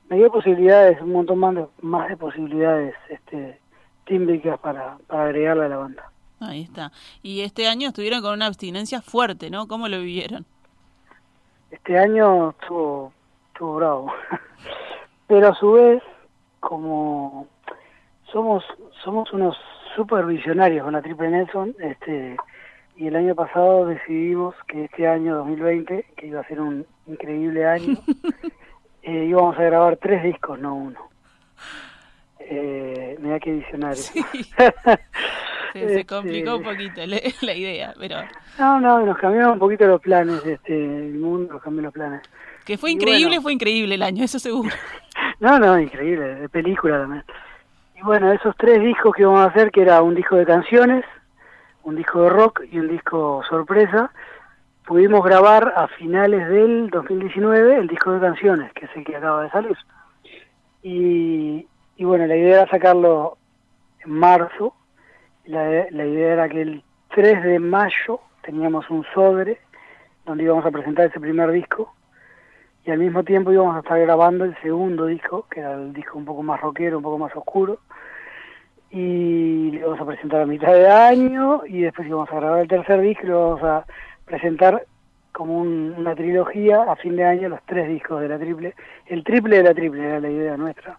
me 0.08 0.16
dio 0.16 0.32
posibilidades, 0.32 1.00
un 1.00 1.12
montón 1.12 1.38
más 1.38 1.54
de, 1.54 1.66
más 1.80 2.08
de 2.08 2.16
posibilidades 2.16 2.94
este, 3.08 3.60
tímbricas 4.04 4.58
para, 4.58 4.96
para 5.06 5.24
agregarle 5.24 5.66
a 5.66 5.68
la 5.68 5.76
banda. 5.76 6.10
Ahí 6.40 6.62
está. 6.62 6.90
Y 7.22 7.42
este 7.42 7.68
año 7.68 7.88
estuvieron 7.88 8.20
con 8.20 8.32
una 8.32 8.46
abstinencia 8.46 9.00
fuerte, 9.00 9.48
¿no? 9.48 9.68
¿Cómo 9.68 9.86
lo 9.86 10.00
vivieron? 10.00 10.44
Este 11.70 11.96
año 11.96 12.50
estuvo, 12.50 13.12
estuvo 13.52 13.76
bravo. 13.76 14.12
Pero 15.28 15.48
a 15.48 15.54
su 15.54 15.72
vez, 15.72 16.02
como 16.58 17.46
somos 18.32 18.64
somos 19.04 19.32
unos 19.32 19.56
super 19.96 20.24
visionarios 20.26 20.84
con 20.84 20.92
la 20.94 21.02
Triple 21.02 21.30
Nelson, 21.30 21.74
este 21.80 22.36
y 22.96 23.06
el 23.06 23.16
año 23.16 23.34
pasado 23.34 23.86
decidimos 23.86 24.54
que 24.68 24.84
este 24.84 25.08
año 25.08 25.36
2020, 25.36 26.04
que 26.16 26.26
iba 26.26 26.40
a 26.40 26.46
ser 26.46 26.60
un 26.60 26.86
increíble 27.06 27.66
año, 27.66 27.96
eh, 29.02 29.24
íbamos 29.28 29.58
a 29.58 29.62
grabar 29.62 29.96
tres 29.96 30.22
discos, 30.22 30.58
no 30.58 30.74
uno 30.74 31.00
Eh, 32.38 33.16
mira 33.20 33.38
qué 33.40 33.52
diccionario. 33.52 34.02
Sí. 34.02 34.22
Se, 35.72 35.88
se 35.88 36.04
complicó 36.04 36.56
un 36.58 36.66
Este, 36.66 36.70
poquito 36.74 37.06
la, 37.06 37.16
la 37.40 37.54
idea, 37.54 37.94
pero 37.98 38.16
No, 38.58 38.78
no, 38.78 39.06
nos 39.06 39.16
cambiaron 39.16 39.52
un 39.54 39.58
poquito 39.58 39.86
los 39.86 40.02
planes, 40.02 40.44
este, 40.44 40.74
el 40.74 41.14
mundo 41.14 41.54
nos 41.54 41.62
cambió 41.62 41.80
los 41.84 41.94
planes. 41.94 42.20
que 42.66 42.76
fue 42.76 42.90
increíble, 42.90 43.28
bueno. 43.28 43.40
fue 43.42 43.52
increíble 43.54 43.94
el 43.94 44.02
año, 44.02 44.22
eso 44.24 44.38
seguro. 44.38 44.68
No, 45.40 45.58
no, 45.58 45.80
increíble, 45.80 46.34
de 46.36 46.48
película 46.50 46.98
también. 47.00 47.24
Bueno, 48.04 48.32
esos 48.32 48.56
tres 48.56 48.82
discos 48.82 49.14
que 49.14 49.22
íbamos 49.22 49.42
a 49.42 49.50
hacer, 49.50 49.70
que 49.70 49.82
era 49.82 50.02
un 50.02 50.16
disco 50.16 50.34
de 50.34 50.44
canciones, 50.44 51.04
un 51.84 51.94
disco 51.94 52.22
de 52.22 52.30
rock 52.30 52.62
y 52.68 52.80
un 52.80 52.88
disco 52.88 53.44
sorpresa, 53.48 54.10
pudimos 54.84 55.24
grabar 55.24 55.72
a 55.76 55.86
finales 55.86 56.48
del 56.48 56.90
2019 56.90 57.76
el 57.76 57.86
disco 57.86 58.10
de 58.10 58.20
canciones, 58.20 58.72
que 58.72 58.86
es 58.86 58.90
el 58.96 59.04
que 59.04 59.14
acaba 59.14 59.44
de 59.44 59.50
salir. 59.50 59.76
Y, 60.82 61.68
y 61.96 62.04
bueno, 62.04 62.26
la 62.26 62.34
idea 62.34 62.62
era 62.62 62.70
sacarlo 62.70 63.38
en 64.04 64.10
marzo. 64.10 64.74
La, 65.44 65.86
la 65.90 66.04
idea 66.04 66.32
era 66.32 66.48
que 66.48 66.60
el 66.60 66.82
3 67.14 67.44
de 67.44 67.60
mayo 67.60 68.18
teníamos 68.42 68.90
un 68.90 69.06
sobre 69.14 69.60
donde 70.26 70.42
íbamos 70.42 70.66
a 70.66 70.72
presentar 70.72 71.06
ese 71.06 71.20
primer 71.20 71.52
disco 71.52 71.94
y 72.84 72.90
al 72.90 72.98
mismo 72.98 73.22
tiempo 73.22 73.52
íbamos 73.52 73.76
a 73.76 73.80
estar 73.80 73.98
grabando 74.00 74.44
el 74.44 74.56
segundo 74.60 75.06
disco, 75.06 75.46
que 75.50 75.60
era 75.60 75.74
el 75.74 75.92
disco 75.92 76.18
un 76.18 76.24
poco 76.24 76.42
más 76.42 76.60
rockero, 76.60 76.96
un 76.98 77.02
poco 77.04 77.18
más 77.18 77.34
oscuro, 77.36 77.78
y 78.90 79.70
lo 79.72 79.78
íbamos 79.78 80.00
a 80.00 80.04
presentar 80.06 80.40
a 80.42 80.46
mitad 80.46 80.72
de 80.72 80.88
año, 80.88 81.62
y 81.66 81.80
después 81.82 82.06
íbamos 82.08 82.30
a 82.30 82.36
grabar 82.36 82.60
el 82.60 82.68
tercer 82.68 83.00
disco 83.00 83.24
y 83.24 83.28
lo 83.28 83.40
vamos 83.56 83.62
a 83.64 83.84
presentar 84.24 84.84
como 85.32 85.58
un- 85.58 85.94
una 85.96 86.14
trilogía 86.14 86.82
a 86.82 86.96
fin 86.96 87.16
de 87.16 87.24
año, 87.24 87.48
los 87.48 87.60
tres 87.64 87.88
discos 87.88 88.20
de 88.20 88.28
la 88.28 88.38
triple, 88.38 88.74
el 89.06 89.24
triple 89.24 89.56
de 89.58 89.62
la 89.62 89.74
triple 89.74 90.04
era 90.04 90.20
la 90.20 90.28
idea 90.28 90.56
nuestra. 90.56 90.98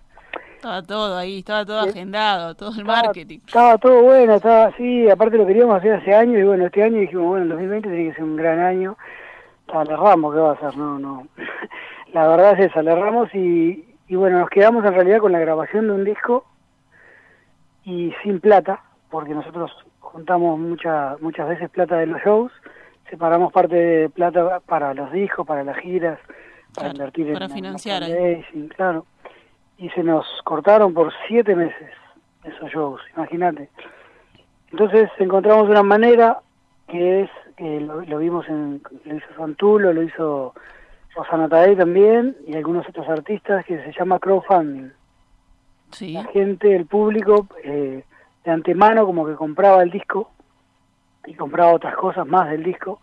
Estaba 0.55 0.81
todo 0.81 1.17
ahí, 1.17 1.39
estaba 1.39 1.65
todo 1.65 1.81
agendado, 1.81 2.55
todo 2.55 2.69
el 2.71 2.79
Estaba- 2.79 3.03
marketing. 3.03 3.39
Estaba 3.45 3.77
todo 3.77 4.01
bueno, 4.01 4.35
estaba 4.35 4.71
sí, 4.77 5.07
aparte 5.09 5.37
lo 5.37 5.45
queríamos 5.45 5.75
hacer 5.75 5.95
hace 5.95 6.15
años 6.15 6.39
y 6.39 6.43
bueno, 6.43 6.65
este 6.65 6.81
año 6.81 6.99
dijimos, 6.99 7.25
bueno, 7.27 7.43
el 7.43 7.49
2020 7.49 7.89
tiene 7.89 8.09
que 8.09 8.15
ser 8.15 8.23
un 8.23 8.37
gran 8.37 8.59
año. 8.59 8.97
Ah, 9.71 9.83
le 9.83 9.93
erramos, 9.93 10.33
¿qué 10.33 10.39
va 10.39 10.51
a 10.53 10.59
ser? 10.59 10.77
No, 10.77 10.97
no. 10.99 11.27
La 12.13 12.27
verdad 12.27 12.53
es 12.59 12.69
esa, 12.71 12.81
le 12.81 12.91
erramos 12.91 13.33
y, 13.33 13.85
y 14.07 14.15
bueno, 14.15 14.39
nos 14.39 14.49
quedamos 14.49 14.85
en 14.85 14.93
realidad 14.93 15.19
con 15.19 15.31
la 15.31 15.39
grabación 15.39 15.87
de 15.87 15.93
un 15.93 16.03
disco 16.05 16.45
y 17.83 18.13
sin 18.23 18.39
plata, 18.39 18.81
porque 19.09 19.33
nosotros 19.33 19.71
juntamos 19.99 20.59
mucha, 20.59 21.17
muchas 21.21 21.49
veces 21.49 21.69
plata 21.69 21.97
de 21.97 22.05
los 22.05 22.21
shows, 22.21 22.51
separamos 23.09 23.51
parte 23.51 23.75
de 23.75 24.09
plata 24.09 24.59
para 24.61 24.93
los 24.93 25.11
discos, 25.11 25.45
para 25.45 25.63
las 25.63 25.77
giras, 25.77 26.19
para 26.75 26.89
Claro, 26.89 26.91
invertir 26.91 27.27
en 27.27 27.33
para 27.33 27.45
en 27.45 27.51
financiar 27.51 28.03
ahí. 28.03 28.11
merchandising, 28.13 28.67
claro. 28.69 29.05
Y 29.77 29.89
se 29.89 30.03
nos 30.03 30.25
cortaron 30.43 30.93
por 30.93 31.11
siete 31.27 31.55
meses 31.55 31.89
esos 32.43 32.69
shows, 32.71 33.01
imagínate. 33.15 33.69
Entonces 34.71 35.09
encontramos 35.19 35.67
una 35.69 35.83
manera 35.83 36.39
que 36.87 37.21
es, 37.21 37.29
que 37.57 37.79
lo, 37.81 38.01
lo 38.01 38.17
vimos 38.19 38.47
en, 38.49 38.81
lo 39.05 39.15
hizo 39.15 39.27
Santulo, 39.37 39.93
lo 39.93 40.03
hizo 40.03 40.53
Rosana 41.15 41.47
Tadei 41.49 41.75
también 41.75 42.35
y 42.47 42.55
algunos 42.55 42.87
otros 42.89 43.07
artistas 43.07 43.65
que 43.65 43.77
se 43.83 43.91
llama 43.93 44.19
crowdfunding. 44.19 44.89
Sí, 45.91 46.13
La 46.13 46.23
gente, 46.25 46.75
el 46.75 46.85
público, 46.87 47.47
eh, 47.63 48.03
de 48.43 48.51
antemano 48.51 49.05
como 49.05 49.25
que 49.25 49.35
compraba 49.35 49.83
el 49.83 49.91
disco 49.91 50.31
y 51.25 51.35
compraba 51.35 51.73
otras 51.73 51.95
cosas 51.95 52.25
más 52.27 52.49
del 52.49 52.63
disco, 52.63 52.99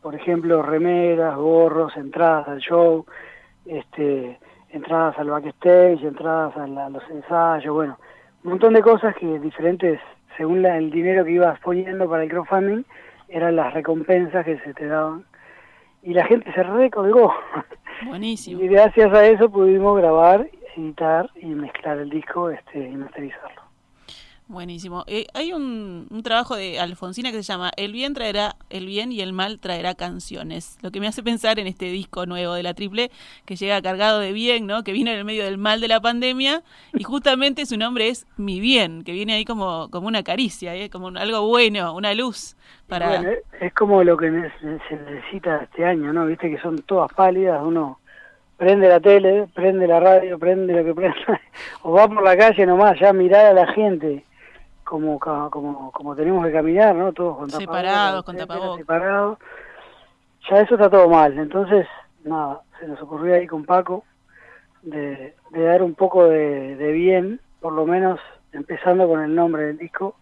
por 0.00 0.14
ejemplo, 0.14 0.62
remeras, 0.62 1.36
gorros, 1.36 1.94
entradas 1.96 2.48
al 2.48 2.58
show, 2.60 3.04
este, 3.66 4.38
entradas 4.70 5.18
al 5.18 5.28
backstage, 5.30 6.02
entradas 6.02 6.56
a, 6.56 6.66
la- 6.66 6.86
a 6.86 6.90
los 6.90 7.02
ensayos, 7.10 7.74
bueno, 7.74 7.98
un 8.44 8.50
montón 8.52 8.72
de 8.72 8.80
cosas 8.82 9.14
que 9.16 9.38
diferentes, 9.38 10.00
según 10.38 10.62
la- 10.62 10.78
el 10.78 10.90
dinero 10.90 11.24
que 11.24 11.32
ibas 11.32 11.60
poniendo 11.60 12.08
para 12.08 12.22
el 12.22 12.30
crowdfunding, 12.30 12.84
eran 13.28 13.54
las 13.56 13.74
recompensas 13.74 14.44
que 14.44 14.58
se 14.60 14.72
te 14.74 14.86
daban. 14.86 15.24
Y 16.02 16.14
la 16.14 16.24
gente 16.26 16.52
se 16.52 16.62
recolgó. 16.62 17.32
buenísimo. 18.06 18.62
Y 18.62 18.68
gracias 18.68 19.12
a 19.12 19.26
eso 19.26 19.50
pudimos 19.50 19.96
grabar, 19.98 20.48
editar 20.76 21.30
y 21.36 21.46
mezclar 21.46 21.98
el 21.98 22.10
disco 22.10 22.50
este, 22.50 22.88
y 22.88 22.96
masterizarlo. 22.96 23.69
Buenísimo. 24.50 25.04
Eh, 25.06 25.28
hay 25.32 25.52
un, 25.52 26.08
un 26.10 26.22
trabajo 26.24 26.56
de 26.56 26.80
Alfonsina 26.80 27.30
que 27.30 27.36
se 27.36 27.44
llama 27.44 27.70
El 27.76 27.92
bien 27.92 28.14
traerá 28.14 28.56
el 28.68 28.84
bien 28.84 29.12
y 29.12 29.20
el 29.20 29.32
mal 29.32 29.60
traerá 29.60 29.94
canciones. 29.94 30.76
Lo 30.82 30.90
que 30.90 30.98
me 30.98 31.06
hace 31.06 31.22
pensar 31.22 31.60
en 31.60 31.68
este 31.68 31.84
disco 31.84 32.26
nuevo 32.26 32.54
de 32.54 32.64
la 32.64 32.74
Triple 32.74 33.12
que 33.44 33.54
llega 33.54 33.80
cargado 33.80 34.18
de 34.18 34.32
bien, 34.32 34.66
¿no? 34.66 34.82
Que 34.82 34.90
vino 34.90 35.12
en 35.12 35.18
el 35.18 35.24
medio 35.24 35.44
del 35.44 35.56
mal 35.56 35.80
de 35.80 35.86
la 35.86 36.00
pandemia 36.00 36.64
y 36.94 37.04
justamente 37.04 37.64
su 37.64 37.76
nombre 37.78 38.08
es 38.08 38.26
Mi 38.36 38.58
bien, 38.58 39.04
que 39.04 39.12
viene 39.12 39.34
ahí 39.34 39.44
como 39.44 39.88
como 39.88 40.08
una 40.08 40.24
caricia, 40.24 40.74
¿eh? 40.74 40.90
como 40.90 41.08
algo 41.16 41.46
bueno, 41.46 41.94
una 41.94 42.12
luz 42.12 42.56
para 42.88 43.22
es- 43.60 43.72
como 43.74 44.02
lo 44.02 44.16
que 44.16 44.50
se 44.58 44.96
necesita 44.96 45.58
este 45.62 45.84
año, 45.84 46.12
¿no? 46.12 46.26
Viste 46.26 46.50
que 46.50 46.58
son 46.60 46.76
todas 46.82 47.12
pálidas, 47.12 47.60
uno 47.64 48.00
prende 48.56 48.88
la 48.88 48.98
tele, 48.98 49.46
prende 49.54 49.86
la 49.86 50.00
radio, 50.00 50.40
prende 50.40 50.72
lo 50.74 50.84
que 50.84 50.92
prende, 50.92 51.16
o 51.82 51.92
va 51.92 52.08
por 52.08 52.24
la 52.24 52.36
calle 52.36 52.66
nomás, 52.66 52.98
ya 52.98 53.12
mirar 53.12 53.46
a 53.46 53.54
la 53.54 53.72
gente 53.72 54.24
como 54.90 55.18
como 55.20 55.90
como 55.92 56.16
tenemos 56.16 56.44
que 56.44 56.52
caminar, 56.52 56.94
¿no? 56.96 57.12
Todos 57.12 57.36
con 57.38 57.48
tapabocas, 57.48 57.60
Separados, 57.80 58.24
con 58.24 58.36
tapabocas. 58.36 58.76
separados. 58.78 59.38
Ya 60.50 60.60
eso 60.60 60.74
está 60.74 60.90
todo 60.90 61.08
mal, 61.08 61.38
entonces, 61.38 61.86
nada, 62.24 62.60
se 62.80 62.88
nos 62.88 63.00
ocurrió 63.00 63.34
ahí 63.34 63.46
con 63.46 63.64
Paco 63.64 64.04
de, 64.82 65.34
de 65.50 65.62
dar 65.62 65.82
un 65.82 65.94
poco 65.94 66.24
de, 66.24 66.76
de 66.76 66.92
bien, 66.92 67.40
por 67.60 67.72
lo 67.72 67.86
menos 67.86 68.18
empezando 68.52 69.06
con 69.06 69.22
el 69.22 69.34
nombre 69.34 69.64
del 69.64 69.78
disco 69.78 70.16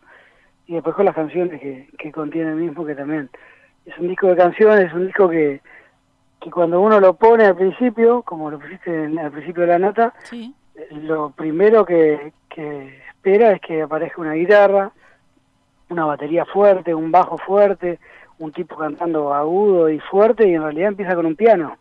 y 0.66 0.74
después 0.74 0.94
con 0.96 1.06
las 1.06 1.14
canciones 1.14 1.60
que, 1.60 1.88
que 1.98 2.12
contiene 2.12 2.50
el 2.50 2.56
mismo, 2.56 2.84
que 2.84 2.94
también 2.94 3.30
es 3.86 3.96
un 3.98 4.08
disco 4.08 4.26
de 4.26 4.36
canciones, 4.36 4.86
es 4.88 4.92
un 4.92 5.06
disco 5.06 5.28
que, 5.30 5.62
que 6.40 6.50
cuando 6.50 6.80
uno 6.80 7.00
lo 7.00 7.14
pone 7.14 7.46
al 7.46 7.56
principio, 7.56 8.22
como 8.22 8.50
lo 8.50 8.58
pusiste 8.58 9.04
en- 9.04 9.18
al 9.18 9.30
principio 9.30 9.62
de 9.62 9.68
la 9.68 9.78
nota, 9.78 10.12
sí, 10.24 10.54
lo 10.90 11.30
primero 11.30 11.84
que, 11.86 12.32
que 12.50 13.00
espera 13.18 13.52
es 13.52 13.60
que 13.60 13.82
aparezca 13.82 14.20
una 14.20 14.34
guitarra, 14.34 14.92
una 15.90 16.04
batería 16.04 16.44
fuerte, 16.44 16.94
un 16.94 17.10
bajo 17.10 17.36
fuerte, 17.36 17.98
un 18.38 18.52
tipo 18.52 18.76
cantando 18.76 19.34
agudo 19.34 19.90
y 19.90 19.98
fuerte 19.98 20.46
y 20.46 20.54
en 20.54 20.62
realidad 20.62 20.88
empieza 20.88 21.16
con 21.16 21.26
un 21.26 21.34
piano. 21.34 21.76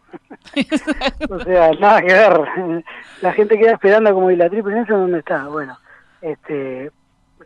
o 1.30 1.40
sea, 1.40 1.72
nada 1.74 2.02
que 2.02 2.14
ver. 2.14 2.84
La 3.22 3.34
gente 3.34 3.58
queda 3.58 3.74
esperando 3.74 4.12
como, 4.14 4.32
¿y 4.32 4.36
la 4.36 4.50
triple 4.50 4.74
Nelson 4.74 5.02
dónde 5.02 5.20
está? 5.20 5.48
Bueno, 5.48 5.78
este, 6.22 6.92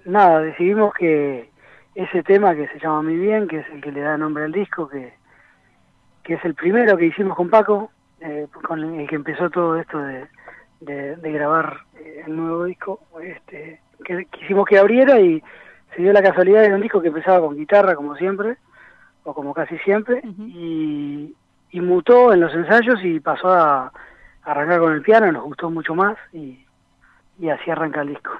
nada, 0.05 0.39
decidimos 0.39 0.93
que 0.93 1.49
ese 1.93 2.23
tema 2.23 2.55
que 2.55 2.67
se 2.69 2.79
llama 2.79 3.03
Mi 3.03 3.17
Bien, 3.17 3.47
que 3.47 3.59
es 3.59 3.69
el 3.73 3.81
que 3.81 3.91
le 3.91 3.99
da 3.99 4.17
nombre 4.17 4.45
al 4.45 4.53
disco, 4.53 4.87
que, 4.87 5.13
que 6.23 6.35
es 6.35 6.45
el 6.45 6.55
primero 6.55 6.95
que 6.95 7.07
hicimos 7.07 7.35
con 7.35 7.49
Paco, 7.49 7.91
eh, 8.21 8.47
con 8.65 8.99
el 9.01 9.09
que 9.09 9.15
empezó 9.15 9.49
todo 9.49 9.77
esto 9.77 9.99
de, 9.99 10.27
de, 10.81 11.15
de 11.15 11.31
grabar 11.31 11.81
eh, 11.97 12.23
el 12.27 12.35
nuevo 12.35 12.65
disco, 12.65 12.99
este, 13.23 13.79
que 14.03 14.25
quisimos 14.25 14.65
que 14.65 14.77
abriera 14.77 15.19
y 15.19 15.41
se 15.95 16.01
dio 16.01 16.11
la 16.11 16.21
casualidad 16.21 16.63
de 16.63 16.73
un 16.73 16.81
disco 16.81 17.01
que 17.01 17.07
empezaba 17.07 17.39
con 17.39 17.55
guitarra 17.55 17.95
como 17.95 18.15
siempre, 18.15 18.57
o 19.23 19.33
como 19.33 19.53
casi 19.53 19.77
siempre, 19.79 20.21
y, 20.23 21.33
y 21.69 21.81
mutó 21.81 22.33
en 22.33 22.39
los 22.39 22.53
ensayos 22.53 23.03
y 23.03 23.19
pasó 23.19 23.49
a 23.49 23.91
arrancar 24.43 24.79
con 24.79 24.93
el 24.93 25.01
piano, 25.01 25.31
nos 25.31 25.43
gustó 25.43 25.69
mucho 25.69 25.93
más 25.93 26.17
y, 26.33 26.65
y 27.41 27.49
así 27.49 27.71
arranca 27.71 28.01
el 28.01 28.09
disco. 28.09 28.31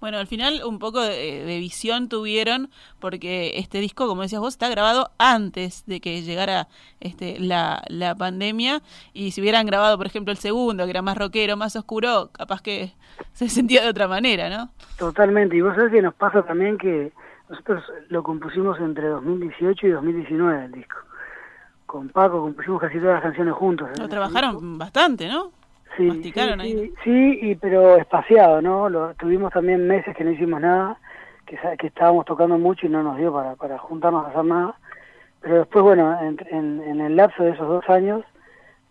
Bueno, 0.00 0.18
al 0.18 0.26
final 0.26 0.60
un 0.66 0.78
poco 0.78 1.00
de, 1.00 1.44
de 1.44 1.58
visión 1.58 2.10
tuvieron 2.10 2.68
porque 3.00 3.52
este 3.56 3.80
disco, 3.80 4.06
como 4.06 4.20
decías 4.20 4.42
vos, 4.42 4.52
está 4.52 4.68
grabado 4.68 5.10
antes 5.18 5.86
de 5.86 6.00
que 6.02 6.20
llegara 6.20 6.68
este, 7.00 7.40
la, 7.40 7.82
la 7.88 8.14
pandemia 8.14 8.82
y 9.14 9.30
si 9.30 9.40
hubieran 9.40 9.64
grabado, 9.64 9.96
por 9.96 10.06
ejemplo, 10.06 10.30
el 10.30 10.36
segundo, 10.36 10.84
que 10.84 10.90
era 10.90 11.00
más 11.00 11.16
rockero, 11.16 11.56
más 11.56 11.74
oscuro, 11.74 12.28
capaz 12.32 12.60
que 12.60 12.92
se 13.32 13.48
sentía 13.48 13.82
de 13.82 13.88
otra 13.88 14.06
manera, 14.06 14.50
¿no? 14.50 14.68
Totalmente, 14.98 15.56
y 15.56 15.62
vos 15.62 15.74
sabés 15.74 15.90
que 15.90 16.02
nos 16.02 16.14
pasa 16.14 16.42
también 16.42 16.76
que 16.76 17.12
nosotros 17.48 17.82
lo 18.10 18.22
compusimos 18.22 18.78
entre 18.78 19.08
2018 19.08 19.86
y 19.86 19.90
2019 19.90 20.66
el 20.66 20.72
disco. 20.72 20.98
Con 21.86 22.10
Paco 22.10 22.42
compusimos 22.42 22.78
casi 22.78 22.98
todas 22.98 23.14
las 23.14 23.22
canciones 23.22 23.54
juntos. 23.54 23.88
Lo 23.98 24.08
trabajaron 24.08 24.78
bastante, 24.78 25.28
¿no? 25.28 25.50
Sí, 25.96 26.04
masticaron 26.04 26.60
sí, 26.60 26.66
ahí. 26.66 26.92
sí, 27.04 27.38
y, 27.42 27.54
pero 27.56 27.96
espaciado, 27.96 28.62
¿no? 28.62 28.88
Lo, 28.88 29.14
tuvimos 29.14 29.52
también 29.52 29.86
meses 29.86 30.16
que 30.16 30.24
no 30.24 30.30
hicimos 30.30 30.60
nada, 30.60 30.98
que, 31.46 31.58
que 31.78 31.86
estábamos 31.88 32.24
tocando 32.26 32.56
mucho 32.58 32.86
y 32.86 32.90
no 32.90 33.02
nos 33.02 33.16
dio 33.16 33.32
para, 33.32 33.56
para 33.56 33.78
juntarnos 33.78 34.24
a 34.26 34.28
hacer 34.30 34.44
nada. 34.44 34.74
Pero 35.40 35.58
después, 35.58 35.82
bueno, 35.82 36.16
en, 36.20 36.36
en, 36.50 36.82
en 36.82 37.00
el 37.00 37.16
lapso 37.16 37.42
de 37.42 37.50
esos 37.50 37.66
dos 37.66 37.88
años 37.88 38.22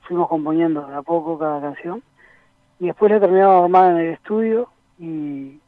fuimos 0.02 0.28
componiendo 0.28 0.86
de 0.88 0.96
a 0.96 1.02
poco 1.02 1.38
cada 1.38 1.62
canción. 1.62 2.02
Y 2.80 2.88
después 2.88 3.12
la 3.12 3.20
terminamos 3.20 3.64
armada 3.64 3.92
en 3.92 3.98
el 3.98 4.14
estudio 4.14 4.70
y, 4.98 5.60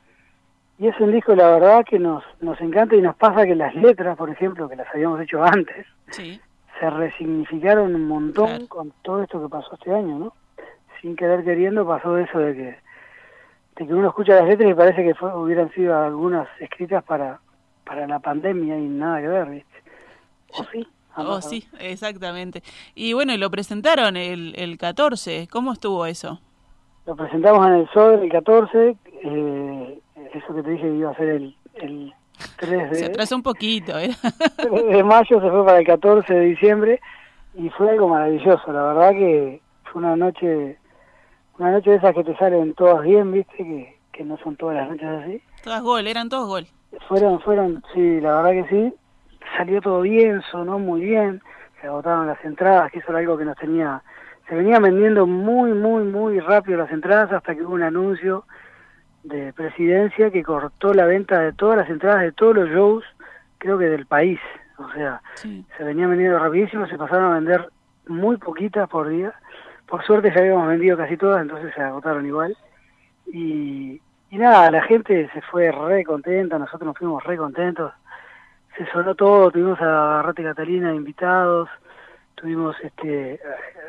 y 0.80 0.88
es 0.88 1.00
un 1.00 1.12
disco, 1.12 1.36
la 1.36 1.50
verdad, 1.52 1.86
que 1.86 2.00
nos, 2.00 2.24
nos 2.42 2.60
encanta 2.62 2.96
y 2.96 3.02
nos 3.02 3.16
pasa 3.16 3.46
que 3.46 3.56
las 3.56 3.76
letras, 3.76 4.18
por 4.18 4.30
ejemplo, 4.30 4.68
que 4.68 4.76
las 4.76 4.88
habíamos 4.94 5.22
hecho 5.22 5.44
antes, 5.44 5.86
Sí. 6.10 6.42
se 6.80 6.90
resignificaron 6.90 7.94
un 7.96 8.08
montón 8.08 8.48
Claro. 8.48 8.68
con 8.68 8.94
todo 9.04 9.22
esto 9.24 9.42
que 9.42 9.50
pasó 9.50 9.76
este 9.76 9.94
año, 9.94 10.18
¿no? 10.20 10.34
Sin 11.02 11.16
querer 11.16 11.44
queriendo 11.44 11.86
pasó 11.86 12.18
eso 12.18 12.40
de 12.40 12.56
que 12.56 12.78
de 13.78 13.88
que 13.88 13.94
uno 13.94 14.10
escucha 14.10 14.36
las 14.36 14.48
letras 14.48 14.70
y 14.70 14.74
parece 14.74 15.04
que 15.04 15.16
fue, 15.16 15.34
hubieran 15.34 15.72
sido 15.72 15.98
algunas 15.98 16.48
escritas 16.60 17.04
para, 17.04 17.40
para 17.86 18.06
la 18.06 18.20
pandemia 18.20 18.78
y 18.78 18.88
nada 18.88 19.22
que 19.22 19.28
ver, 19.28 19.50
¿viste? 19.50 19.84
¿O 20.50 20.64
sí? 20.66 20.88
Oh, 21.16 21.42
sí, 21.42 21.68
exactamente. 21.80 22.64
Y 22.96 23.14
bueno, 23.14 23.34
y 23.34 23.38
lo 23.38 23.50
presentaron 23.50 24.16
el, 24.16 24.54
el 24.56 24.78
14. 24.78 25.48
¿Cómo 25.52 25.74
estuvo 25.74 26.06
eso? 26.06 26.40
Lo 27.06 27.16
presentamos 27.16 27.66
en 27.68 27.74
el 27.74 27.90
SODER 27.90 28.24
el 28.24 28.32
14. 28.32 28.96
Eh, 29.24 30.00
eso 30.34 30.56
que 30.56 30.64
te 30.64 30.70
dije 30.70 30.84
que 30.84 30.96
iba 30.96 31.12
a 31.12 31.16
ser 31.16 31.30
el, 31.30 31.56
el 31.76 32.14
3 32.58 32.90
de... 32.92 32.96
Se 32.96 33.06
atrasó 33.06 33.36
un 33.36 33.44
poquito, 33.44 33.98
¿eh? 34.00 34.12
de 34.90 35.04
mayo 35.04 35.42
se 35.42 35.50
fue 35.50 35.66
para 35.66 35.80
el 35.80 35.86
14 35.86 36.34
de 36.34 36.46
diciembre 36.46 37.02
y 37.56 37.70
fue 37.70 37.90
algo 37.90 38.08
maravilloso. 38.08 38.72
La 38.72 38.84
verdad 38.94 39.12
que 39.12 39.62
fue 39.84 40.02
una 40.02 40.16
noche, 40.16 40.78
una 41.58 41.72
noche 41.72 41.92
de 41.92 41.98
esas 41.98 42.14
que 42.14 42.24
te 42.24 42.36
salen 42.38 42.74
todas 42.74 43.04
bien, 43.04 43.32
¿viste? 43.32 43.58
Que, 43.58 43.98
que 44.12 44.24
no 44.24 44.38
son 44.38 44.56
todas 44.56 44.76
las 44.76 44.90
noches 44.90 45.08
así. 45.08 45.42
Todas 45.64 45.82
gol, 45.82 46.08
eran 46.08 46.30
todos 46.30 46.48
gol. 46.48 46.68
Fueron, 47.08 47.40
fueron, 47.42 47.84
sí, 47.94 48.20
la 48.20 48.42
verdad 48.42 48.64
que 48.64 48.70
sí 48.70 48.94
salió 49.58 49.82
todo 49.82 50.02
bien, 50.02 50.42
sonó 50.52 50.80
muy 50.80 51.02
bien, 51.02 51.42
se 51.80 51.88
agotaron 51.88 52.28
las 52.28 52.44
entradas, 52.44 52.92
que 52.92 53.00
eso 53.00 53.10
era 53.10 53.20
algo 53.20 53.38
que 53.38 53.46
nos 53.46 53.58
tenía, 53.58 54.02
se 54.48 54.56
venía 54.56 54.80
vendiendo 54.80 55.28
muy, 55.28 55.74
muy, 55.74 56.04
muy 56.04 56.40
rápido 56.40 56.78
las 56.78 56.92
entradas 56.92 57.32
hasta 57.32 57.56
que 57.56 57.64
hubo 57.64 57.74
un 57.74 57.84
anuncio 57.84 58.46
de 59.24 59.54
presidencia 59.54 60.32
que 60.32 60.44
cortó 60.44 60.94
la 60.94 61.06
venta 61.06 61.40
de 61.40 61.54
todas 61.54 61.78
las 61.78 61.90
entradas 61.90 62.22
de 62.22 62.32
todos 62.32 62.56
los 62.56 62.70
shows, 62.70 63.04
creo 63.58 63.78
que 63.78 63.86
del 63.86 64.06
país, 64.06 64.40
o 64.78 64.92
sea, 64.94 65.22
se 65.36 65.84
venía 65.84 66.08
vendiendo 66.08 66.40
rapidísimo, 66.40 66.88
se 66.88 66.98
pasaron 66.98 67.32
a 67.32 67.36
vender 67.36 67.70
muy 68.08 68.38
poquitas 68.38 68.90
por 68.90 69.10
día, 69.10 69.34
por 69.92 70.06
suerte 70.06 70.32
ya 70.34 70.40
habíamos 70.40 70.70
vendido 70.70 70.96
casi 70.96 71.18
todas, 71.18 71.42
entonces 71.42 71.74
se 71.76 71.82
agotaron 71.82 72.26
igual, 72.26 72.56
y, 73.28 74.02
y 74.30 74.38
nada, 74.38 74.72
la 74.72 74.82
gente 74.84 75.30
se 75.34 75.42
fue 75.42 75.70
re 75.70 76.06
contenta, 76.06 76.58
nosotros 76.58 76.88
nos 76.88 76.98
fuimos 76.98 77.22
re 77.26 77.36
contentos, 77.36 77.92
se 78.78 78.86
sonó 78.86 79.16
todo, 79.16 79.52
tuvimos 79.52 79.78
a 79.82 80.22
Rate 80.22 80.44
Catalina 80.44 80.96
invitados, 80.96 81.68
tuvimos 82.36 82.78
este 82.82 83.42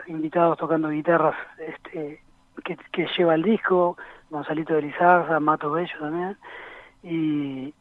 invitados 0.08 0.58
tocando 0.58 0.88
guitarras 0.88 1.36
este 1.56 2.20
que, 2.64 3.06
lleva 3.16 3.36
el 3.36 3.44
disco, 3.44 3.96
Gonzalito 4.28 4.74
de 4.74 4.82
Lizarza, 4.82 5.38
Mato 5.38 5.70
Bello 5.70 5.98
también, 6.00 6.36
y, 7.04 7.72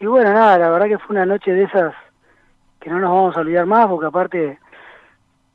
y 0.00 0.06
bueno, 0.06 0.32
nada, 0.32 0.58
la 0.58 0.70
verdad 0.70 0.86
que 0.86 0.98
fue 0.98 1.16
una 1.16 1.26
noche 1.26 1.50
de 1.50 1.64
esas 1.64 1.92
que 2.78 2.88
no 2.88 3.00
nos 3.00 3.10
vamos 3.10 3.36
a 3.36 3.40
olvidar 3.40 3.66
más, 3.66 3.88
porque 3.88 4.06
aparte 4.06 4.58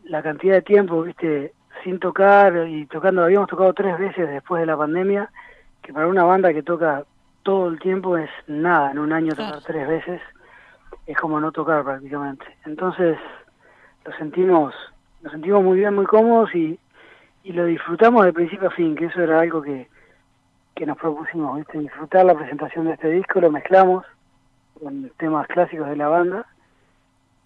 la 0.04 0.22
cantidad 0.22 0.56
de 0.56 0.62
tiempo, 0.64 1.02
viste, 1.04 1.54
sin 1.84 2.00
tocar 2.00 2.68
y 2.68 2.86
tocando, 2.86 3.24
habíamos 3.24 3.50
tocado 3.50 3.74
tres 3.74 3.98
veces 3.98 4.30
después 4.30 4.62
de 4.62 4.66
la 4.66 4.78
pandemia, 4.78 5.30
que 5.82 5.94
para 5.94 6.08
una 6.08 6.24
banda 6.24 6.54
que 6.54 6.64
toca 6.64 7.04
todo 7.44 7.68
el 7.68 7.80
tiempo 7.80 8.18
es 8.18 8.30
nada, 8.48 8.92
en 8.92 9.00
un 9.00 9.12
año 9.14 9.30
tocar 9.30 9.62
tres 9.66 9.88
veces, 9.88 10.22
es 11.06 11.18
como 11.18 11.40
no 11.40 11.52
tocar 11.52 11.84
prácticamente. 11.84 12.46
Entonces 12.66 13.18
lo 14.06 14.14
sentimos, 14.18 14.74
lo 15.22 15.32
sentimos 15.32 15.64
muy 15.64 15.80
bien, 15.80 15.96
muy 15.96 16.06
cómodos 16.06 16.54
y, 16.54 16.80
y 17.44 17.54
lo 17.54 17.66
disfrutamos 17.66 18.26
de 18.26 18.34
principio 18.34 18.68
a 18.68 18.72
fin, 18.72 18.96
que 18.96 19.06
eso 19.06 19.22
era 19.22 19.40
algo 19.40 19.62
que, 19.62 19.88
que 20.76 20.86
nos 20.86 20.98
propusimos, 20.98 21.58
¿viste? 21.58 21.80
disfrutar 21.80 22.26
la 22.26 22.36
presentación 22.36 22.86
de 22.86 22.94
este 22.94 23.10
disco, 23.10 23.42
lo 23.42 23.52
mezclamos 23.52 24.06
con 24.80 25.12
temas 25.18 25.48
clásicos 25.48 25.90
de 25.90 25.96
la 25.96 26.08
banda. 26.08 26.46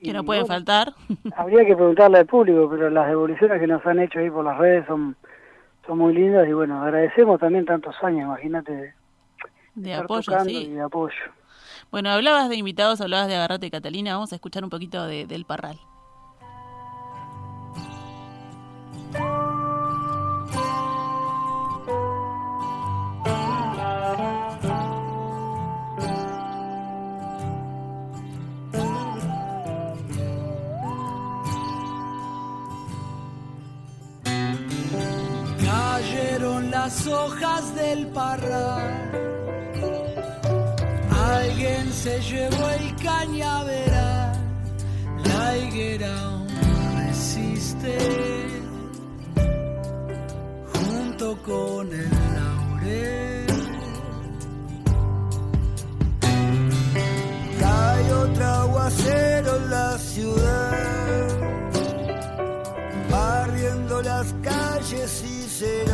Que 0.04 0.14
no 0.14 0.24
pueden 0.24 0.46
faltar. 0.46 0.94
Habría 1.38 1.66
que 1.66 1.76
preguntarle 1.76 2.20
al 2.20 2.26
público, 2.26 2.68
pero 2.70 2.90
las 2.90 3.08
devoluciones 3.08 3.60
que 3.60 3.68
nos 3.68 3.86
han 3.86 4.00
hecho 4.00 4.20
ahí 4.20 4.30
por 4.30 4.44
las 4.44 4.58
redes 4.58 4.86
son, 4.86 5.16
son 5.88 5.98
muy 5.98 6.14
lindas 6.14 6.48
y 6.48 6.54
bueno, 6.54 6.82
agradecemos 6.82 7.40
también 7.40 7.66
tantos 7.66 7.96
años, 8.02 8.24
imagínate. 8.24 8.94
De 9.76 9.94
apoyo, 9.94 10.40
sí. 10.42 10.58
Y 10.58 10.72
de 10.72 10.82
apoyo. 10.82 11.16
Bueno, 11.92 12.10
hablabas 12.10 12.50
de 12.50 12.56
invitados, 12.56 13.02
hablabas 13.02 13.28
de 13.28 13.36
Agarrate 13.36 13.72
Catalina, 13.72 14.14
vamos 14.14 14.32
a 14.34 14.36
escuchar 14.36 14.64
un 14.64 14.70
poquito 14.70 15.06
de, 15.06 15.26
del 15.26 15.46
Parral. 15.46 15.80
Las 36.84 37.08
hojas 37.08 37.76
del 37.76 38.08
parral. 38.08 39.12
Alguien 41.34 41.94
se 41.94 42.20
llevó 42.30 42.70
el 42.78 42.96
cañaveral, 42.98 44.34
la 45.24 45.58
higuera 45.58 46.12
aún 46.24 46.48
resiste, 46.98 47.98
junto 50.74 51.28
con 51.50 51.88
el 52.04 52.12
laurel. 52.38 53.48
Cae 57.62 58.14
otro 58.26 58.46
aguacero 58.46 59.56
en 59.56 59.70
la 59.70 59.98
ciudad, 60.12 61.28
barriendo 63.10 64.02
las 64.02 64.28
calles 64.44 65.24
y 65.24 65.50
será 65.60 65.93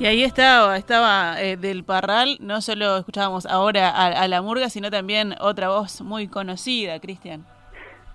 Y 0.00 0.06
ahí 0.06 0.24
estaba, 0.24 0.78
estaba 0.78 1.42
eh, 1.42 1.58
del 1.58 1.84
Parral, 1.84 2.38
no 2.40 2.62
solo 2.62 2.96
escuchábamos 2.96 3.44
ahora 3.44 3.90
a, 3.90 4.26
la 4.28 4.40
murga, 4.40 4.70
sino 4.70 4.90
también 4.90 5.34
otra 5.40 5.68
voz 5.68 6.00
muy 6.00 6.26
conocida, 6.26 6.98
Cristian. 7.00 7.44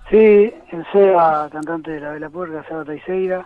Sí, 0.10 0.52
el 0.71 0.86
Seba, 0.91 1.48
cantante 1.52 1.91
de 1.91 2.00
la 2.00 2.13
Vela 2.13 2.32
Purga, 2.32 2.67
Seba 2.67 2.86
Taiseira. 2.86 3.45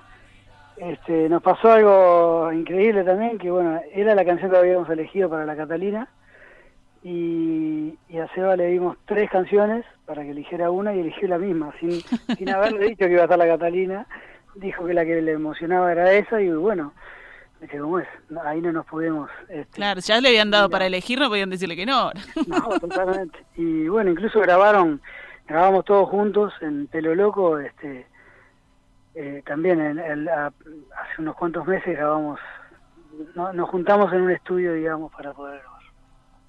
Este, 0.78 1.28
nos 1.28 1.44
pasó 1.44 1.74
algo 1.74 2.54
increíble 2.54 3.04
también, 3.04 3.38
que 3.38 3.52
bueno, 3.52 3.82
era 3.94 4.16
la 4.16 4.24
canción 4.24 4.50
que 4.50 4.56
habíamos 4.56 4.90
elegido 4.90 5.30
para 5.30 5.46
la 5.46 5.58
Catalina, 5.58 6.08
y, 7.04 7.98
a 8.18 8.34
Seba 8.34 8.56
le 8.56 8.68
dimos 8.68 8.96
tres 9.06 9.30
canciones 9.30 9.84
para 10.06 10.24
que 10.24 10.32
eligiera 10.32 10.72
una 10.72 10.96
y 10.96 11.02
eligió 11.02 11.28
la 11.28 11.40
misma, 11.40 11.74
sin, 11.82 11.92
sin 12.38 12.50
haberle 12.50 12.86
dicho 12.86 13.06
que 13.06 13.12
iba 13.12 13.24
a 13.24 13.26
estar 13.26 13.38
la 13.38 13.48
Catalina, 13.48 14.08
dijo 14.56 14.86
que 14.86 14.94
la 14.94 15.04
que 15.04 15.22
le 15.22 15.34
emocionaba 15.34 15.92
era 15.92 16.14
esa, 16.14 16.42
y 16.42 16.50
bueno, 16.52 16.94
¿cómo 17.80 18.00
es? 18.00 18.08
Ahí 18.46 18.62
no 18.62 18.72
nos 18.72 18.86
podemos... 18.86 19.30
Este, 19.50 19.66
claro, 19.74 20.00
ya 20.02 20.22
le 20.22 20.30
habían 20.30 20.52
dado 20.52 20.70
para 20.70 20.86
elegir, 20.86 21.20
no 21.20 21.30
podían 21.30 21.50
decirle 21.50 21.76
que 21.76 21.86
no. 21.86 22.12
No, 22.48 22.62
totalmente. 22.80 23.40
Y 23.56 23.88
bueno, 23.88 24.12
incluso 24.12 24.40
grabaron, 24.40 25.02
grabamos 25.48 25.86
todos 25.86 26.10
juntos 26.10 26.54
en 26.62 26.88
Pelo 26.88 27.16
Loco, 27.16 27.60
este, 27.60 28.08
eh, 29.16 29.44
también 29.46 29.80
en, 29.82 30.30
hace 30.30 31.20
unos 31.20 31.36
cuantos 31.36 31.66
meses 31.68 31.96
grabamos, 31.98 32.40
no, 33.36 33.52
nos 33.54 33.70
juntamos 33.70 34.12
en 34.14 34.22
un 34.22 34.32
estudio, 34.32 34.74
digamos, 34.74 35.12
para 35.12 35.34
poder 35.34 35.60
grabar. 35.60 35.80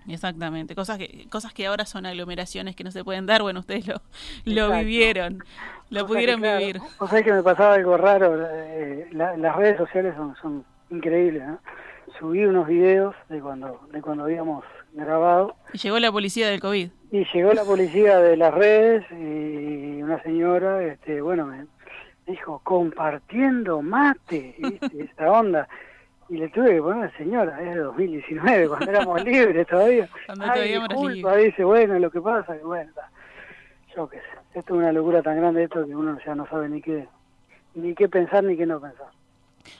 Exactamente, 0.08 0.74
cosas 0.74 0.96
que 0.98 1.28
cosas 1.28 1.52
que 1.52 1.66
ahora 1.66 1.84
son 1.84 2.06
aglomeraciones 2.06 2.74
que 2.74 2.82
no 2.84 2.90
se 2.90 3.04
pueden 3.04 3.26
dar, 3.26 3.42
bueno, 3.42 3.60
ustedes 3.60 3.86
lo, 3.86 3.94
lo 4.44 4.52
Exacto. 4.64 4.78
vivieron, 4.78 5.44
lo 5.90 6.06
pudieron 6.06 6.36
que, 6.36 6.40
claro, 6.46 6.58
vivir. 6.58 6.80
O 6.98 7.06
sea 7.06 7.22
que 7.22 7.32
me 7.32 7.42
pasaba 7.42 7.74
algo 7.74 7.96
raro, 7.98 8.34
eh, 8.50 9.08
la- 9.12 9.36
las 9.36 9.56
redes 9.56 9.76
sociales 9.76 10.14
son, 10.16 10.34
son 10.40 10.64
increíbles, 10.90 11.42
¿no? 11.46 11.58
Subí 12.18 12.44
unos 12.44 12.66
videos 12.66 13.14
de 13.28 13.40
cuando, 13.40 13.80
de 13.92 14.02
cuando 14.02 14.24
habíamos 14.24 14.64
grabado 14.92 15.54
Y 15.72 15.78
llegó 15.78 15.98
la 16.00 16.10
policía 16.10 16.48
del 16.48 16.60
COVID. 16.60 16.90
y 17.12 17.24
llegó 17.32 17.52
la 17.52 17.64
policía 17.64 18.18
de 18.18 18.36
las 18.36 18.52
redes 18.52 19.04
y 19.12 20.02
una 20.02 20.20
señora, 20.22 20.82
este, 20.82 21.20
bueno, 21.20 21.46
me 21.46 21.66
dijo, 22.26 22.60
compartiendo 22.64 23.80
mate, 23.82 24.54
¿viste? 24.58 24.90
esta 25.04 25.30
onda. 25.30 25.68
Y 26.28 26.36
le 26.36 26.48
tuve 26.48 26.70
que 26.74 26.80
poner, 26.82 27.12
señora, 27.16 27.60
es 27.60 27.74
de 27.74 27.80
2019, 27.80 28.68
cuando 28.68 28.90
éramos 28.90 29.24
libres 29.24 29.66
todavía. 29.66 30.08
Cuando 30.26 30.44
Ay, 30.44 30.50
todavía 30.50 30.80
disculpa, 30.88 31.36
dice, 31.36 31.64
bueno, 31.64 31.98
lo 31.98 32.10
que 32.10 32.20
pasa, 32.20 32.56
que 32.56 32.64
bueno, 32.64 32.90
yo 33.96 34.08
qué 34.08 34.18
sé. 34.18 34.58
Esto 34.58 34.74
es 34.74 34.78
una 34.80 34.92
locura 34.92 35.22
tan 35.22 35.36
grande 35.36 35.64
esto 35.64 35.84
que 35.86 35.94
uno 35.94 36.18
ya 36.24 36.34
no 36.34 36.46
sabe 36.48 36.68
ni 36.68 36.80
qué, 36.82 37.06
ni 37.74 37.94
qué 37.94 38.08
pensar 38.08 38.42
ni 38.44 38.56
qué 38.56 38.66
no 38.66 38.80
pensar. 38.80 39.08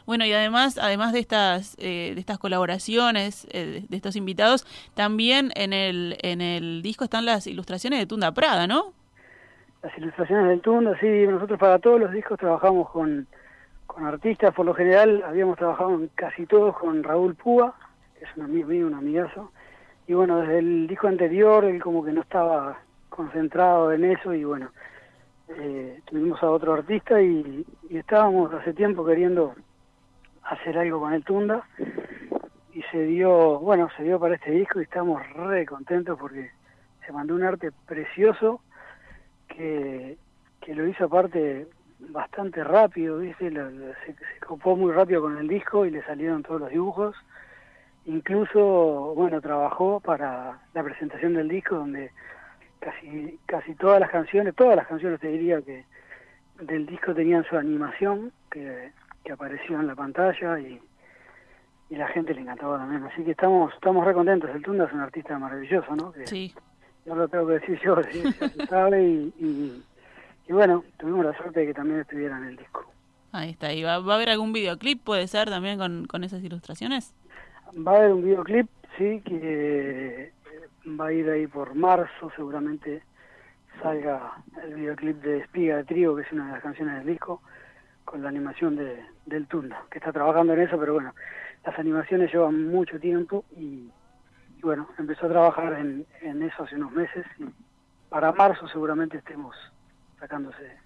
Bueno, 0.06 0.24
y 0.24 0.32
además, 0.32 0.78
además 0.78 1.12
de 1.12 1.20
estas, 1.20 1.76
eh, 1.78 2.12
de 2.14 2.20
estas 2.20 2.38
colaboraciones, 2.38 3.46
eh, 3.50 3.84
de- 3.88 3.96
estos 3.96 4.16
invitados, 4.16 4.66
también 4.94 5.50
en 5.54 5.72
el, 5.72 6.16
en 6.22 6.40
el 6.40 6.82
disco 6.82 7.04
están 7.04 7.24
las 7.26 7.46
ilustraciones 7.46 7.98
de 7.98 8.06
Tunda 8.06 8.32
Prada, 8.32 8.66
¿no? 8.66 8.92
Las 9.82 9.96
ilustraciones 9.96 10.48
del 10.48 10.60
Tunda, 10.60 10.98
sí, 11.00 11.06
nosotros 11.26 11.58
para 11.58 11.78
todos 11.78 11.98
los 12.00 12.12
discos 12.12 12.38
trabajamos 12.38 12.90
con, 12.90 13.26
con 13.86 14.04
artistas, 14.04 14.54
por 14.54 14.66
lo 14.66 14.74
general 14.74 15.22
habíamos 15.26 15.56
trabajado 15.56 16.00
casi 16.14 16.46
todos 16.46 16.76
con 16.76 17.02
Raúl 17.02 17.34
Púa, 17.34 17.74
que 18.18 18.24
es 18.24 18.30
un 18.36 18.42
amigo 18.44 18.68
mío, 18.68 18.86
un 18.86 18.94
amigazo, 18.94 19.50
y 20.06 20.12
bueno, 20.14 20.40
desde 20.40 20.58
el 20.58 20.86
disco 20.86 21.06
anterior 21.08 21.64
él 21.64 21.82
como 21.82 22.04
que 22.04 22.12
no 22.12 22.20
estaba 22.20 22.78
concentrado 23.08 23.92
en 23.92 24.04
eso 24.04 24.34
y 24.34 24.44
bueno, 24.44 24.70
eh, 25.56 26.00
tuvimos 26.04 26.42
a 26.42 26.50
otro 26.50 26.74
artista 26.74 27.20
y 27.22 27.64
estábamos 27.90 28.52
hace 28.54 28.72
tiempo 28.72 29.04
queriendo 29.04 29.54
hacer 30.50 30.78
algo 30.78 31.00
con 31.00 31.12
el 31.12 31.24
Tunda 31.24 31.64
y 32.72 32.82
se 32.90 33.02
dio, 33.04 33.58
bueno, 33.60 33.88
se 33.96 34.02
dio 34.04 34.18
para 34.18 34.34
este 34.34 34.50
disco 34.52 34.80
y 34.80 34.84
estamos 34.84 35.20
re 35.34 35.66
contentos 35.66 36.18
porque 36.18 36.50
se 37.06 37.12
mandó 37.12 37.34
un 37.34 37.42
arte 37.42 37.70
precioso 37.86 38.60
que, 39.48 40.16
que 40.60 40.74
lo 40.74 40.86
hizo 40.86 41.04
aparte 41.04 41.66
bastante 41.98 42.64
rápido, 42.64 43.18
¿viste? 43.18 43.50
Lo- 43.50 43.70
se, 43.70 44.14
se 44.14 44.40
copó 44.46 44.76
muy 44.76 44.92
rápido 44.92 45.22
con 45.22 45.36
el 45.38 45.48
disco 45.48 45.84
y 45.86 45.90
le 45.90 46.02
salieron 46.02 46.42
todos 46.42 46.60
los 46.60 46.70
dibujos. 46.70 47.16
Incluso, 48.06 49.12
bueno, 49.14 49.40
trabajó 49.40 50.00
para 50.00 50.58
la 50.72 50.82
presentación 50.82 51.34
del 51.34 51.48
disco 51.48 51.76
donde 51.76 52.10
casi 52.78 53.38
casi 53.46 53.74
todas 53.74 54.00
las 54.00 54.10
canciones, 54.10 54.54
todas 54.54 54.74
las 54.76 54.86
canciones 54.86 55.20
te 55.20 55.28
diría 55.28 55.60
que 55.60 55.84
del 56.60 56.86
disco 56.86 57.14
tenían 57.14 57.44
su 57.44 57.56
animación 57.56 58.32
que, 58.50 58.92
que 59.24 59.32
apareció 59.32 59.78
en 59.80 59.86
la 59.86 59.94
pantalla 59.94 60.58
y, 60.58 60.80
y 61.90 61.96
la 61.96 62.08
gente 62.08 62.34
le 62.34 62.40
encantaba 62.42 62.78
también. 62.78 63.04
Así 63.04 63.22
que 63.24 63.32
estamos 63.32 63.72
estamos 63.74 64.04
re 64.06 64.14
contentos. 64.14 64.50
El 64.50 64.62
Tunda 64.62 64.84
es 64.84 64.92
un 64.92 65.00
artista 65.00 65.38
maravilloso, 65.38 65.94
¿no? 65.96 66.12
Que, 66.12 66.26
Sí. 66.26 66.54
no 67.06 67.14
lo 67.14 67.28
tengo 67.28 67.46
que 67.48 67.54
decir 67.54 67.80
yo, 67.84 67.96
sí, 68.10 68.22
ya 68.22 68.48
se 68.48 68.66
sabe 68.66 69.02
y, 69.02 69.34
y, 69.38 69.82
y 70.48 70.52
bueno, 70.52 70.84
tuvimos 70.98 71.24
la 71.24 71.36
suerte 71.36 71.60
de 71.60 71.66
que 71.66 71.74
también 71.74 72.00
estuviera 72.00 72.36
en 72.38 72.44
el 72.44 72.56
disco. 72.56 72.84
Ahí 73.32 73.50
está. 73.50 73.72
¿Y 73.72 73.82
va, 73.82 74.00
va 74.00 74.14
a 74.14 74.16
haber 74.16 74.30
algún 74.30 74.52
videoclip, 74.52 75.02
puede 75.04 75.26
ser, 75.28 75.48
también 75.50 75.78
con, 75.78 76.06
con 76.06 76.24
esas 76.24 76.42
ilustraciones? 76.42 77.14
Va 77.86 77.92
a 77.92 77.96
haber 77.98 78.12
un 78.12 78.24
videoclip, 78.24 78.68
sí, 78.98 79.20
que 79.24 80.32
va 80.98 81.06
a 81.06 81.12
ir 81.12 81.30
ahí 81.30 81.46
por 81.46 81.74
marzo, 81.76 82.30
seguramente 82.34 83.02
salga 83.80 84.32
el 84.64 84.74
videoclip 84.74 85.22
de 85.22 85.38
Espiga 85.38 85.76
de 85.76 85.84
Trigo, 85.84 86.16
que 86.16 86.22
es 86.22 86.32
una 86.32 86.46
de 86.46 86.52
las 86.52 86.62
canciones 86.62 86.96
del 86.98 87.06
disco, 87.06 87.40
con 88.10 88.22
la 88.24 88.28
animación 88.28 88.74
de, 88.74 89.04
del 89.24 89.46
Tunda, 89.46 89.84
que 89.88 89.98
está 89.98 90.12
trabajando 90.12 90.52
en 90.54 90.62
eso, 90.62 90.76
pero 90.80 90.94
bueno, 90.94 91.14
las 91.64 91.78
animaciones 91.78 92.32
llevan 92.32 92.66
mucho 92.66 92.98
tiempo 92.98 93.44
y, 93.56 93.88
y 94.58 94.60
bueno, 94.62 94.88
empezó 94.98 95.26
a 95.26 95.28
trabajar 95.28 95.74
en, 95.74 96.04
en 96.20 96.42
eso 96.42 96.64
hace 96.64 96.74
unos 96.74 96.90
meses 96.90 97.24
y 97.38 97.44
para 98.08 98.32
marzo 98.32 98.66
seguramente 98.66 99.18
estemos 99.18 99.54
sacándose 100.18 100.76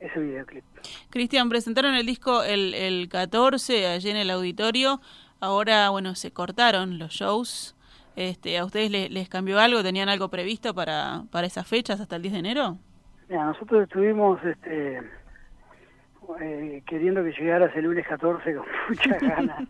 ese 0.00 0.20
videoclip. 0.20 0.64
Cristian, 1.08 1.48
presentaron 1.48 1.94
el 1.94 2.04
disco 2.04 2.42
el, 2.42 2.74
el 2.74 3.08
14 3.08 3.86
allí 3.86 4.10
en 4.10 4.16
el 4.18 4.28
auditorio. 4.30 5.00
Ahora, 5.40 5.88
bueno, 5.88 6.14
se 6.14 6.30
cortaron 6.30 6.98
los 6.98 7.12
shows. 7.12 7.74
Este, 8.16 8.58
¿A 8.58 8.66
ustedes 8.66 8.90
le- 8.90 9.08
les 9.08 9.30
cambió 9.30 9.58
algo? 9.58 9.82
¿Tenían 9.82 10.10
algo 10.10 10.28
previsto 10.28 10.74
para, 10.74 11.22
para 11.30 11.46
esas 11.46 11.66
fechas 11.66 12.00
hasta 12.00 12.16
el 12.16 12.22
10 12.22 12.34
de 12.34 12.38
enero? 12.40 12.76
Mira, 13.30 13.44
nosotros 13.46 13.84
estuvimos 13.84 14.42
este, 14.44 15.00
eh, 16.40 16.82
queriendo 16.86 17.22
que 17.22 17.32
llegara 17.32 17.66
ese 17.66 17.82
lunes 17.82 18.06
14 18.06 18.54
con 18.54 18.66
muchas 18.88 19.20
ganas, 19.20 19.68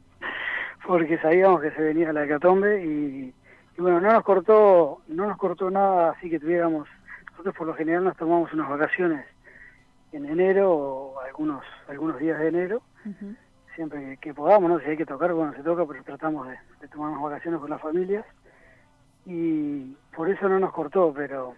porque 0.86 1.18
sabíamos 1.18 1.60
que 1.60 1.70
se 1.72 1.82
venía 1.82 2.12
la 2.12 2.24
hecatombe 2.24 2.84
y, 2.84 3.34
y 3.76 3.80
bueno, 3.80 4.00
no 4.00 4.12
nos 4.12 4.22
cortó, 4.24 5.02
no 5.08 5.26
nos 5.26 5.36
cortó 5.36 5.70
nada, 5.70 6.12
así 6.12 6.30
que 6.30 6.40
tuviéramos, 6.40 6.88
nosotros 7.30 7.54
por 7.56 7.66
lo 7.66 7.74
general 7.74 8.04
nos 8.04 8.16
tomamos 8.16 8.52
unas 8.52 8.68
vacaciones 8.68 9.26
en 10.12 10.26
enero 10.26 10.72
o 10.72 11.20
algunos 11.20 11.64
algunos 11.88 12.18
días 12.18 12.38
de 12.38 12.48
enero, 12.48 12.82
siempre 13.74 14.00
que, 14.04 14.16
que 14.18 14.34
podamos, 14.34 14.70
¿no? 14.70 14.80
Si 14.80 14.86
hay 14.86 14.96
que 14.96 15.06
tocar, 15.06 15.32
bueno, 15.32 15.52
se 15.54 15.62
toca, 15.62 15.86
pero 15.86 16.02
tratamos 16.04 16.48
de, 16.48 16.58
de 16.80 16.88
tomar 16.88 17.10
unas 17.10 17.22
vacaciones 17.22 17.60
con 17.60 17.70
las 17.70 17.80
familias 17.80 18.24
y 19.26 19.96
por 20.14 20.28
eso 20.28 20.48
no 20.48 20.58
nos 20.58 20.72
cortó, 20.72 21.12
pero 21.14 21.54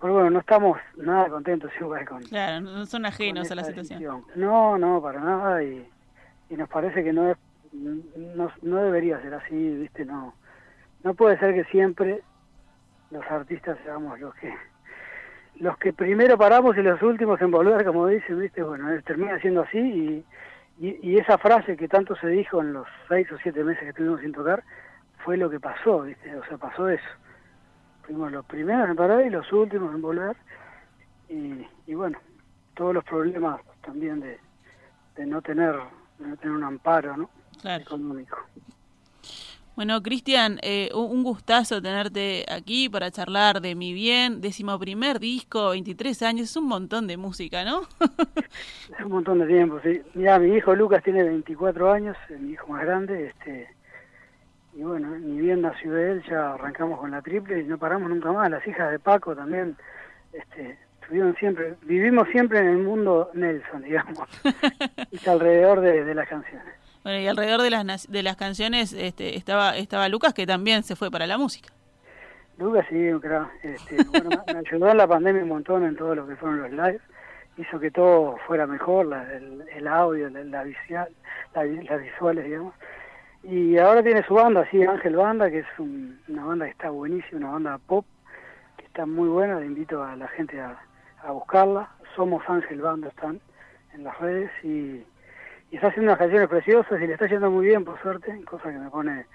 pero 0.00 0.12
bueno, 0.14 0.30
no 0.30 0.40
estamos 0.40 0.78
nada 0.96 1.28
contentos 1.28 1.70
igual 1.80 2.06
con, 2.06 2.22
Claro, 2.22 2.60
no 2.60 2.86
son 2.86 3.06
ajenos 3.06 3.50
a 3.50 3.54
la 3.54 3.64
situación. 3.64 4.00
decisión. 4.00 4.24
No, 4.36 4.78
no, 4.78 5.00
para 5.02 5.20
nada 5.20 5.62
y, 5.62 5.88
y 6.50 6.56
nos 6.56 6.68
parece 6.68 7.02
que 7.04 7.12
no 7.12 7.30
es 7.30 7.36
no, 7.72 8.52
no 8.62 8.76
debería 8.76 9.20
ser 9.20 9.34
así, 9.34 9.54
¿viste? 9.54 10.04
No 10.04 10.34
no 11.02 11.14
puede 11.14 11.38
ser 11.38 11.54
que 11.54 11.64
siempre 11.64 12.22
los 13.10 13.24
artistas 13.30 13.78
seamos 13.84 14.18
los 14.20 14.34
que 14.36 14.52
los 15.60 15.76
que 15.78 15.92
primero 15.92 16.36
paramos 16.36 16.76
y 16.76 16.82
los 16.82 17.00
últimos 17.02 17.40
en 17.40 17.50
volver, 17.52 17.84
como 17.84 18.08
dicen, 18.08 18.40
¿viste? 18.40 18.62
Bueno, 18.62 18.90
eh, 18.92 19.02
termina 19.02 19.38
siendo 19.38 19.62
así 19.62 19.78
y, 19.78 20.24
y, 20.84 20.98
y 21.02 21.18
esa 21.18 21.38
frase 21.38 21.76
que 21.76 21.86
tanto 21.86 22.16
se 22.16 22.26
dijo 22.28 22.60
en 22.60 22.72
los 22.72 22.88
seis 23.08 23.30
o 23.30 23.38
siete 23.38 23.62
meses 23.62 23.82
que 23.84 23.90
estuvimos 23.90 24.20
sin 24.20 24.32
tocar 24.32 24.64
fue 25.18 25.36
lo 25.36 25.48
que 25.48 25.60
pasó, 25.60 26.02
¿viste? 26.02 26.34
O 26.36 26.44
sea, 26.46 26.58
pasó 26.58 26.88
eso. 26.88 27.04
Fuimos 28.06 28.32
los 28.32 28.44
primeros 28.44 28.88
en 28.88 28.96
parar 28.96 29.24
y 29.26 29.30
los 29.30 29.50
últimos 29.52 29.94
en 29.94 30.02
volver. 30.02 30.36
Y, 31.28 31.66
y 31.86 31.94
bueno, 31.94 32.18
todos 32.74 32.94
los 32.94 33.04
problemas 33.04 33.60
también 33.82 34.20
de, 34.20 34.38
de 35.16 35.26
no 35.26 35.40
tener 35.42 35.74
de 36.18 36.28
no 36.28 36.36
tener 36.36 36.54
un 36.54 36.64
amparo 36.64 37.16
¿no? 37.16 37.30
Claro. 37.60 37.82
económico. 37.82 38.36
Bueno, 39.76 40.00
Cristian, 40.04 40.60
eh, 40.62 40.88
un 40.94 41.24
gustazo 41.24 41.82
tenerte 41.82 42.44
aquí 42.48 42.88
para 42.88 43.10
charlar 43.10 43.60
de 43.60 43.74
Mi 43.74 43.92
Bien, 43.92 44.40
décimo 44.40 44.78
primer 44.78 45.18
disco, 45.18 45.70
23 45.70 46.22
años, 46.22 46.50
es 46.50 46.56
un 46.56 46.68
montón 46.68 47.08
de 47.08 47.16
música, 47.16 47.64
¿no? 47.64 47.80
Es 48.96 49.04
un 49.04 49.10
montón 49.10 49.40
de 49.40 49.46
tiempo, 49.48 49.80
sí. 49.82 50.00
Mira, 50.14 50.38
mi 50.38 50.54
hijo 50.54 50.76
Lucas 50.76 51.02
tiene 51.02 51.24
24 51.24 51.90
años, 51.90 52.16
mi 52.38 52.52
hijo 52.52 52.68
más 52.68 52.84
grande, 52.84 53.26
este 53.26 53.68
y 54.76 54.82
bueno, 54.82 55.10
ni 55.18 55.40
bien 55.40 55.62
nació 55.62 55.96
él, 55.96 56.22
ya 56.28 56.54
arrancamos 56.54 56.98
con 56.98 57.10
la 57.10 57.22
triple 57.22 57.60
y 57.60 57.64
no 57.64 57.78
paramos 57.78 58.08
nunca 58.10 58.32
más. 58.32 58.50
Las 58.50 58.66
hijas 58.66 58.90
de 58.90 58.98
Paco 58.98 59.34
también, 59.36 59.76
este, 60.32 60.78
estuvieron 61.00 61.34
siempre, 61.36 61.74
vivimos 61.82 62.28
siempre 62.28 62.58
en 62.60 62.68
el 62.68 62.78
mundo 62.78 63.30
Nelson, 63.34 63.82
digamos, 63.82 64.28
y 65.10 65.28
alrededor 65.28 65.80
de, 65.80 66.04
de 66.04 66.14
las 66.14 66.28
canciones. 66.28 66.66
Bueno, 67.02 67.18
y 67.20 67.26
alrededor 67.28 67.60
de 67.62 67.70
las, 67.70 68.10
de 68.10 68.22
las 68.22 68.36
canciones 68.36 68.92
este, 68.94 69.36
estaba, 69.36 69.76
estaba 69.76 70.08
Lucas, 70.08 70.32
que 70.34 70.46
también 70.46 70.82
se 70.82 70.96
fue 70.96 71.10
para 71.10 71.26
la 71.26 71.36
música. 71.38 71.70
Lucas 72.58 72.86
sí, 72.88 73.10
crack. 73.20 73.48
Este, 73.62 73.96
bueno, 74.04 74.30
me, 74.46 74.58
ayudó 74.58 74.90
en 74.90 74.96
la 74.96 75.06
pandemia 75.06 75.42
un 75.42 75.48
montón 75.50 75.84
en 75.84 75.96
todo 75.96 76.14
lo 76.14 76.26
que 76.26 76.36
fueron 76.36 76.62
los 76.62 76.70
lives. 76.70 77.02
Hizo 77.58 77.78
que 77.78 77.90
todo 77.90 78.36
fuera 78.46 78.66
mejor, 78.66 79.06
la- 79.06 79.30
el, 79.34 79.64
el 79.76 79.86
audio, 79.86 80.30
la, 80.30 80.42
la 80.44 80.62
visual, 80.64 81.08
la 81.54 81.62
vi- 81.64 81.82
las 81.84 82.00
visuales, 82.02 82.44
digamos. 82.46 82.74
Y 83.46 83.76
ahora 83.78 84.02
tiene 84.02 84.22
su 84.24 84.34
banda, 84.34 84.66
sí, 84.70 84.82
Ángel 84.82 85.16
Banda, 85.16 85.50
que 85.50 85.58
es 85.58 85.66
un- 85.78 86.18
una 86.28 86.44
banda 86.46 86.64
que 86.64 86.70
está 86.70 86.90
buenísima, 86.90 87.40
una 87.40 87.50
banda 87.52 87.78
pop, 87.86 88.06
que 88.78 88.86
está 88.86 89.04
muy 89.04 89.28
buena. 89.28 89.60
Le 89.60 89.66
invito 89.66 90.02
a 90.02 90.16
la 90.16 90.28
gente 90.28 90.60
a, 90.60 90.78
buscarla. 91.30 91.88
Somos 92.14 92.42
Ángel 92.48 92.80
Banda, 92.82 93.08
están 93.08 93.40
en 93.94 94.04
las 94.04 94.18
redes 94.18 94.50
y, 94.62 95.02
y 95.70 95.74
está 95.76 95.88
haciendo 95.88 96.10
unas 96.10 96.18
canciones 96.18 96.48
preciosas 96.48 97.00
y 97.00 97.06
le 97.06 97.14
está 97.14 97.26
yendo 97.26 97.50
muy 97.50 97.66
bien, 97.66 97.84
por 97.84 98.00
suerte, 98.02 98.42
cosa 98.44 98.70
que 98.70 98.78
me 98.78 98.90
pone 98.90 99.26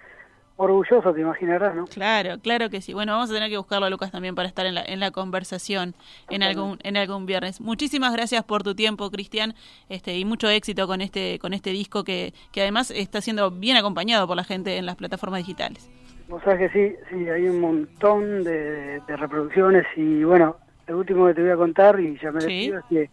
orgulloso, 0.59 1.13
te 1.13 1.21
imaginarás, 1.21 1.73
¿no? 1.73 1.85
Claro, 1.85 2.37
claro 2.39 2.69
que 2.69 2.81
sí. 2.81 2.93
Bueno, 2.93 3.13
vamos 3.13 3.31
a 3.31 3.33
tener 3.33 3.49
que 3.49 3.57
buscarlo 3.57 3.85
a 3.85 3.89
Lucas 3.89 4.11
también 4.11 4.35
para 4.35 4.49
estar 4.49 4.65
en 4.65 4.75
la, 4.75 4.83
en 4.83 4.99
la 4.99 5.11
conversación 5.11 5.95
en 6.29 6.43
algún, 6.43 6.79
en 6.83 6.97
algún 6.97 7.25
viernes. 7.25 7.61
Muchísimas 7.61 8.11
gracias 8.11 8.43
por 8.43 8.61
tu 8.61 8.75
tiempo, 8.75 9.09
Cristian, 9.09 9.55
este, 9.87 10.17
y 10.17 10.25
mucho 10.25 10.49
éxito 10.49 10.85
con 10.85 10.99
este, 10.99 11.39
con 11.39 11.53
este 11.53 11.69
disco 11.69 12.03
que, 12.03 12.33
que 12.51 12.61
además 12.61 12.91
está 12.91 13.21
siendo 13.21 13.51
bien 13.51 13.77
acompañado 13.77 14.27
por 14.27 14.35
la 14.35 14.43
gente 14.43 14.75
en 14.75 14.85
las 14.85 14.97
plataformas 14.97 15.39
digitales. 15.39 15.89
Vos 16.27 16.43
sabés 16.43 16.69
que 16.69 16.89
sí, 16.89 16.95
sí, 17.09 17.29
hay 17.29 17.47
un 17.47 17.61
montón 17.61 18.43
de, 18.43 19.01
reproducciones 19.07 19.85
y 19.95 20.25
bueno, 20.25 20.57
lo 20.87 20.97
último 20.97 21.25
que 21.27 21.35
te 21.35 21.41
voy 21.41 21.51
a 21.51 21.55
contar 21.55 21.99
y 22.01 22.19
ya 22.19 22.33
me 22.33 22.43
despido 22.43 22.79
es 22.79 22.85
que 22.85 23.09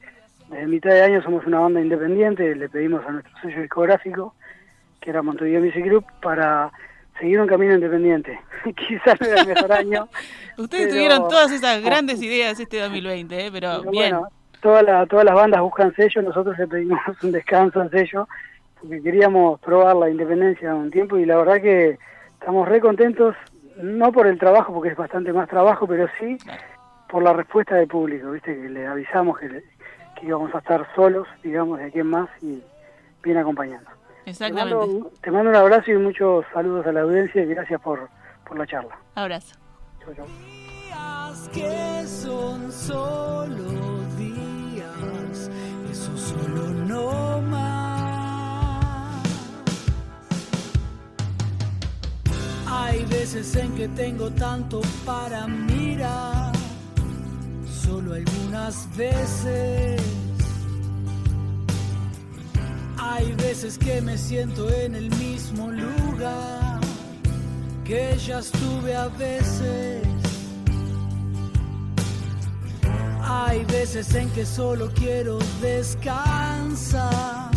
desde 0.51 0.67
mitad 0.67 0.91
de 0.91 1.03
año 1.03 1.23
somos 1.23 1.47
una 1.47 1.61
banda 1.61 1.81
independiente, 1.81 2.57
le 2.57 2.69
pedimos 2.69 3.07
a 3.07 3.13
nuestro 3.13 3.33
sello 3.41 3.63
discográfico, 3.63 4.35
que 5.01 5.11
era 5.11 5.23
Montevideo 5.23 5.61
Music 5.61 5.85
Group, 5.85 6.07
para 6.21 6.73
seguir 7.19 7.41
un 7.41 7.47
camino 7.47 7.75
independiente. 7.75 8.39
Quizás 8.77 9.21
no 9.21 9.27
era 9.27 9.41
el 9.43 9.49
mejor 9.49 9.73
año. 9.73 10.09
Ustedes 10.59 10.89
tuvieron 10.89 11.29
todas 11.29 11.53
esas 11.53 11.83
grandes 11.83 12.23
ideas 12.23 12.59
este 12.59 12.81
2020, 12.81 13.47
¿eh? 13.47 13.51
pero, 13.53 13.83
bien. 13.83 14.17
Bueno, 14.17 14.29
toda 14.61 15.07
todas 15.07 15.25
las 15.25 15.35
bandas 15.35 15.61
buscan 15.61 15.95
sello, 15.95 16.23
nosotros 16.23 16.59
le 16.59 16.67
pedimos 16.67 17.01
un 17.23 17.33
descanso 17.33 17.81
al 17.81 17.91
sello, 17.91 18.29
porque 18.81 19.03
queríamos 19.03 19.61
probar 19.61 19.97
la 19.97 20.11
independencia 20.11 20.75
un 20.75 20.91
tiempo 20.91 21.17
y 21.17 21.27
la 21.27 21.37
verdad 21.37 21.61
que 21.61 21.99
estamos 22.39 22.69
re 22.69 22.81
contentos, 22.81 23.35
no 23.83 24.13
por 24.13 24.27
el 24.27 24.39
trabajo, 24.39 24.73
porque 24.73 24.91
es 24.91 24.97
bastante 24.97 25.33
más 25.33 25.49
trabajo, 25.49 25.87
pero 25.87 26.09
sí 26.19 26.39
por 27.09 27.23
la 27.23 27.33
respuesta 27.33 27.77
del 27.77 27.87
público, 27.87 28.33
viste 28.33 28.55
que 28.55 28.69
le 28.69 28.87
avisamos 28.87 29.39
que, 29.39 29.49
que 29.49 30.27
íbamos 30.27 30.55
a 30.55 30.59
estar 30.59 30.87
solos, 30.95 31.29
digamos, 31.43 31.79
de 31.79 31.85
aquí 31.85 32.01
en 32.01 32.09
más 32.09 32.29
y 32.43 32.63
bien 33.23 33.39
acompañando. 33.39 33.91
Exactamente. 34.27 35.09
Te 35.23 35.31
mando, 35.31 35.51
un 35.51 35.57
abrazo 35.57 35.93
y 35.93 35.99
muchos 35.99 36.45
saludos 36.53 36.85
a 36.87 36.93
la 36.93 37.03
audiencia 37.03 37.43
y 37.43 37.47
gracias 37.47 37.81
por, 37.81 38.09
por 38.47 38.59
la 38.59 38.67
charla. 38.67 38.99
Abrazo. 39.15 39.55
Que 41.53 42.05
son 42.07 42.73
solo 42.73 44.01
días, 44.19 45.51
eso 45.91 46.17
solo 46.19 46.69
no 46.71 47.41
más. 47.43 49.23
Hay 52.69 53.05
veces 53.05 53.55
en 53.55 53.77
que 53.77 53.87
tengo 53.89 54.29
tanto 54.31 54.81
para 55.05 55.47
mirar, 55.47 56.53
solo 57.65 58.15
algunas 58.15 58.89
veces 58.97 60.03
hay 62.99 63.33
veces 63.33 63.79
que 63.79 64.01
me 64.01 64.17
siento 64.17 64.71
en 64.71 64.95
el 64.95 65.11
mismo 65.17 65.71
lugar 65.71 66.81
que 67.85 68.17
ya 68.19 68.41
estuve 68.41 68.95
a 68.95 69.09
veces. 69.09 70.03
Hay 73.23 73.65
veces 73.65 74.15
en 74.15 74.29
que 74.31 74.47
solo 74.47 74.91
quiero 74.95 75.39
descansar 75.61 77.51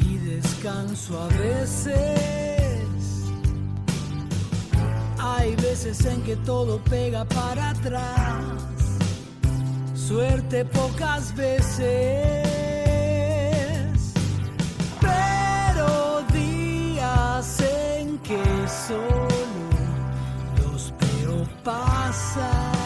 y 0.00 0.16
descanso 0.18 1.20
a 1.20 1.28
veces. 1.28 1.98
Hay 5.18 5.54
veces 5.56 6.04
en 6.04 6.22
que 6.22 6.36
todo 6.36 6.82
pega 6.84 7.24
para 7.24 7.70
atrás, 7.70 8.44
suerte 9.94 10.64
pocas 10.64 11.34
veces. 11.36 12.47
que 18.28 18.68
solo 18.68 19.26
los 20.62 20.92
veo 21.00 21.48
pasar. 21.64 22.77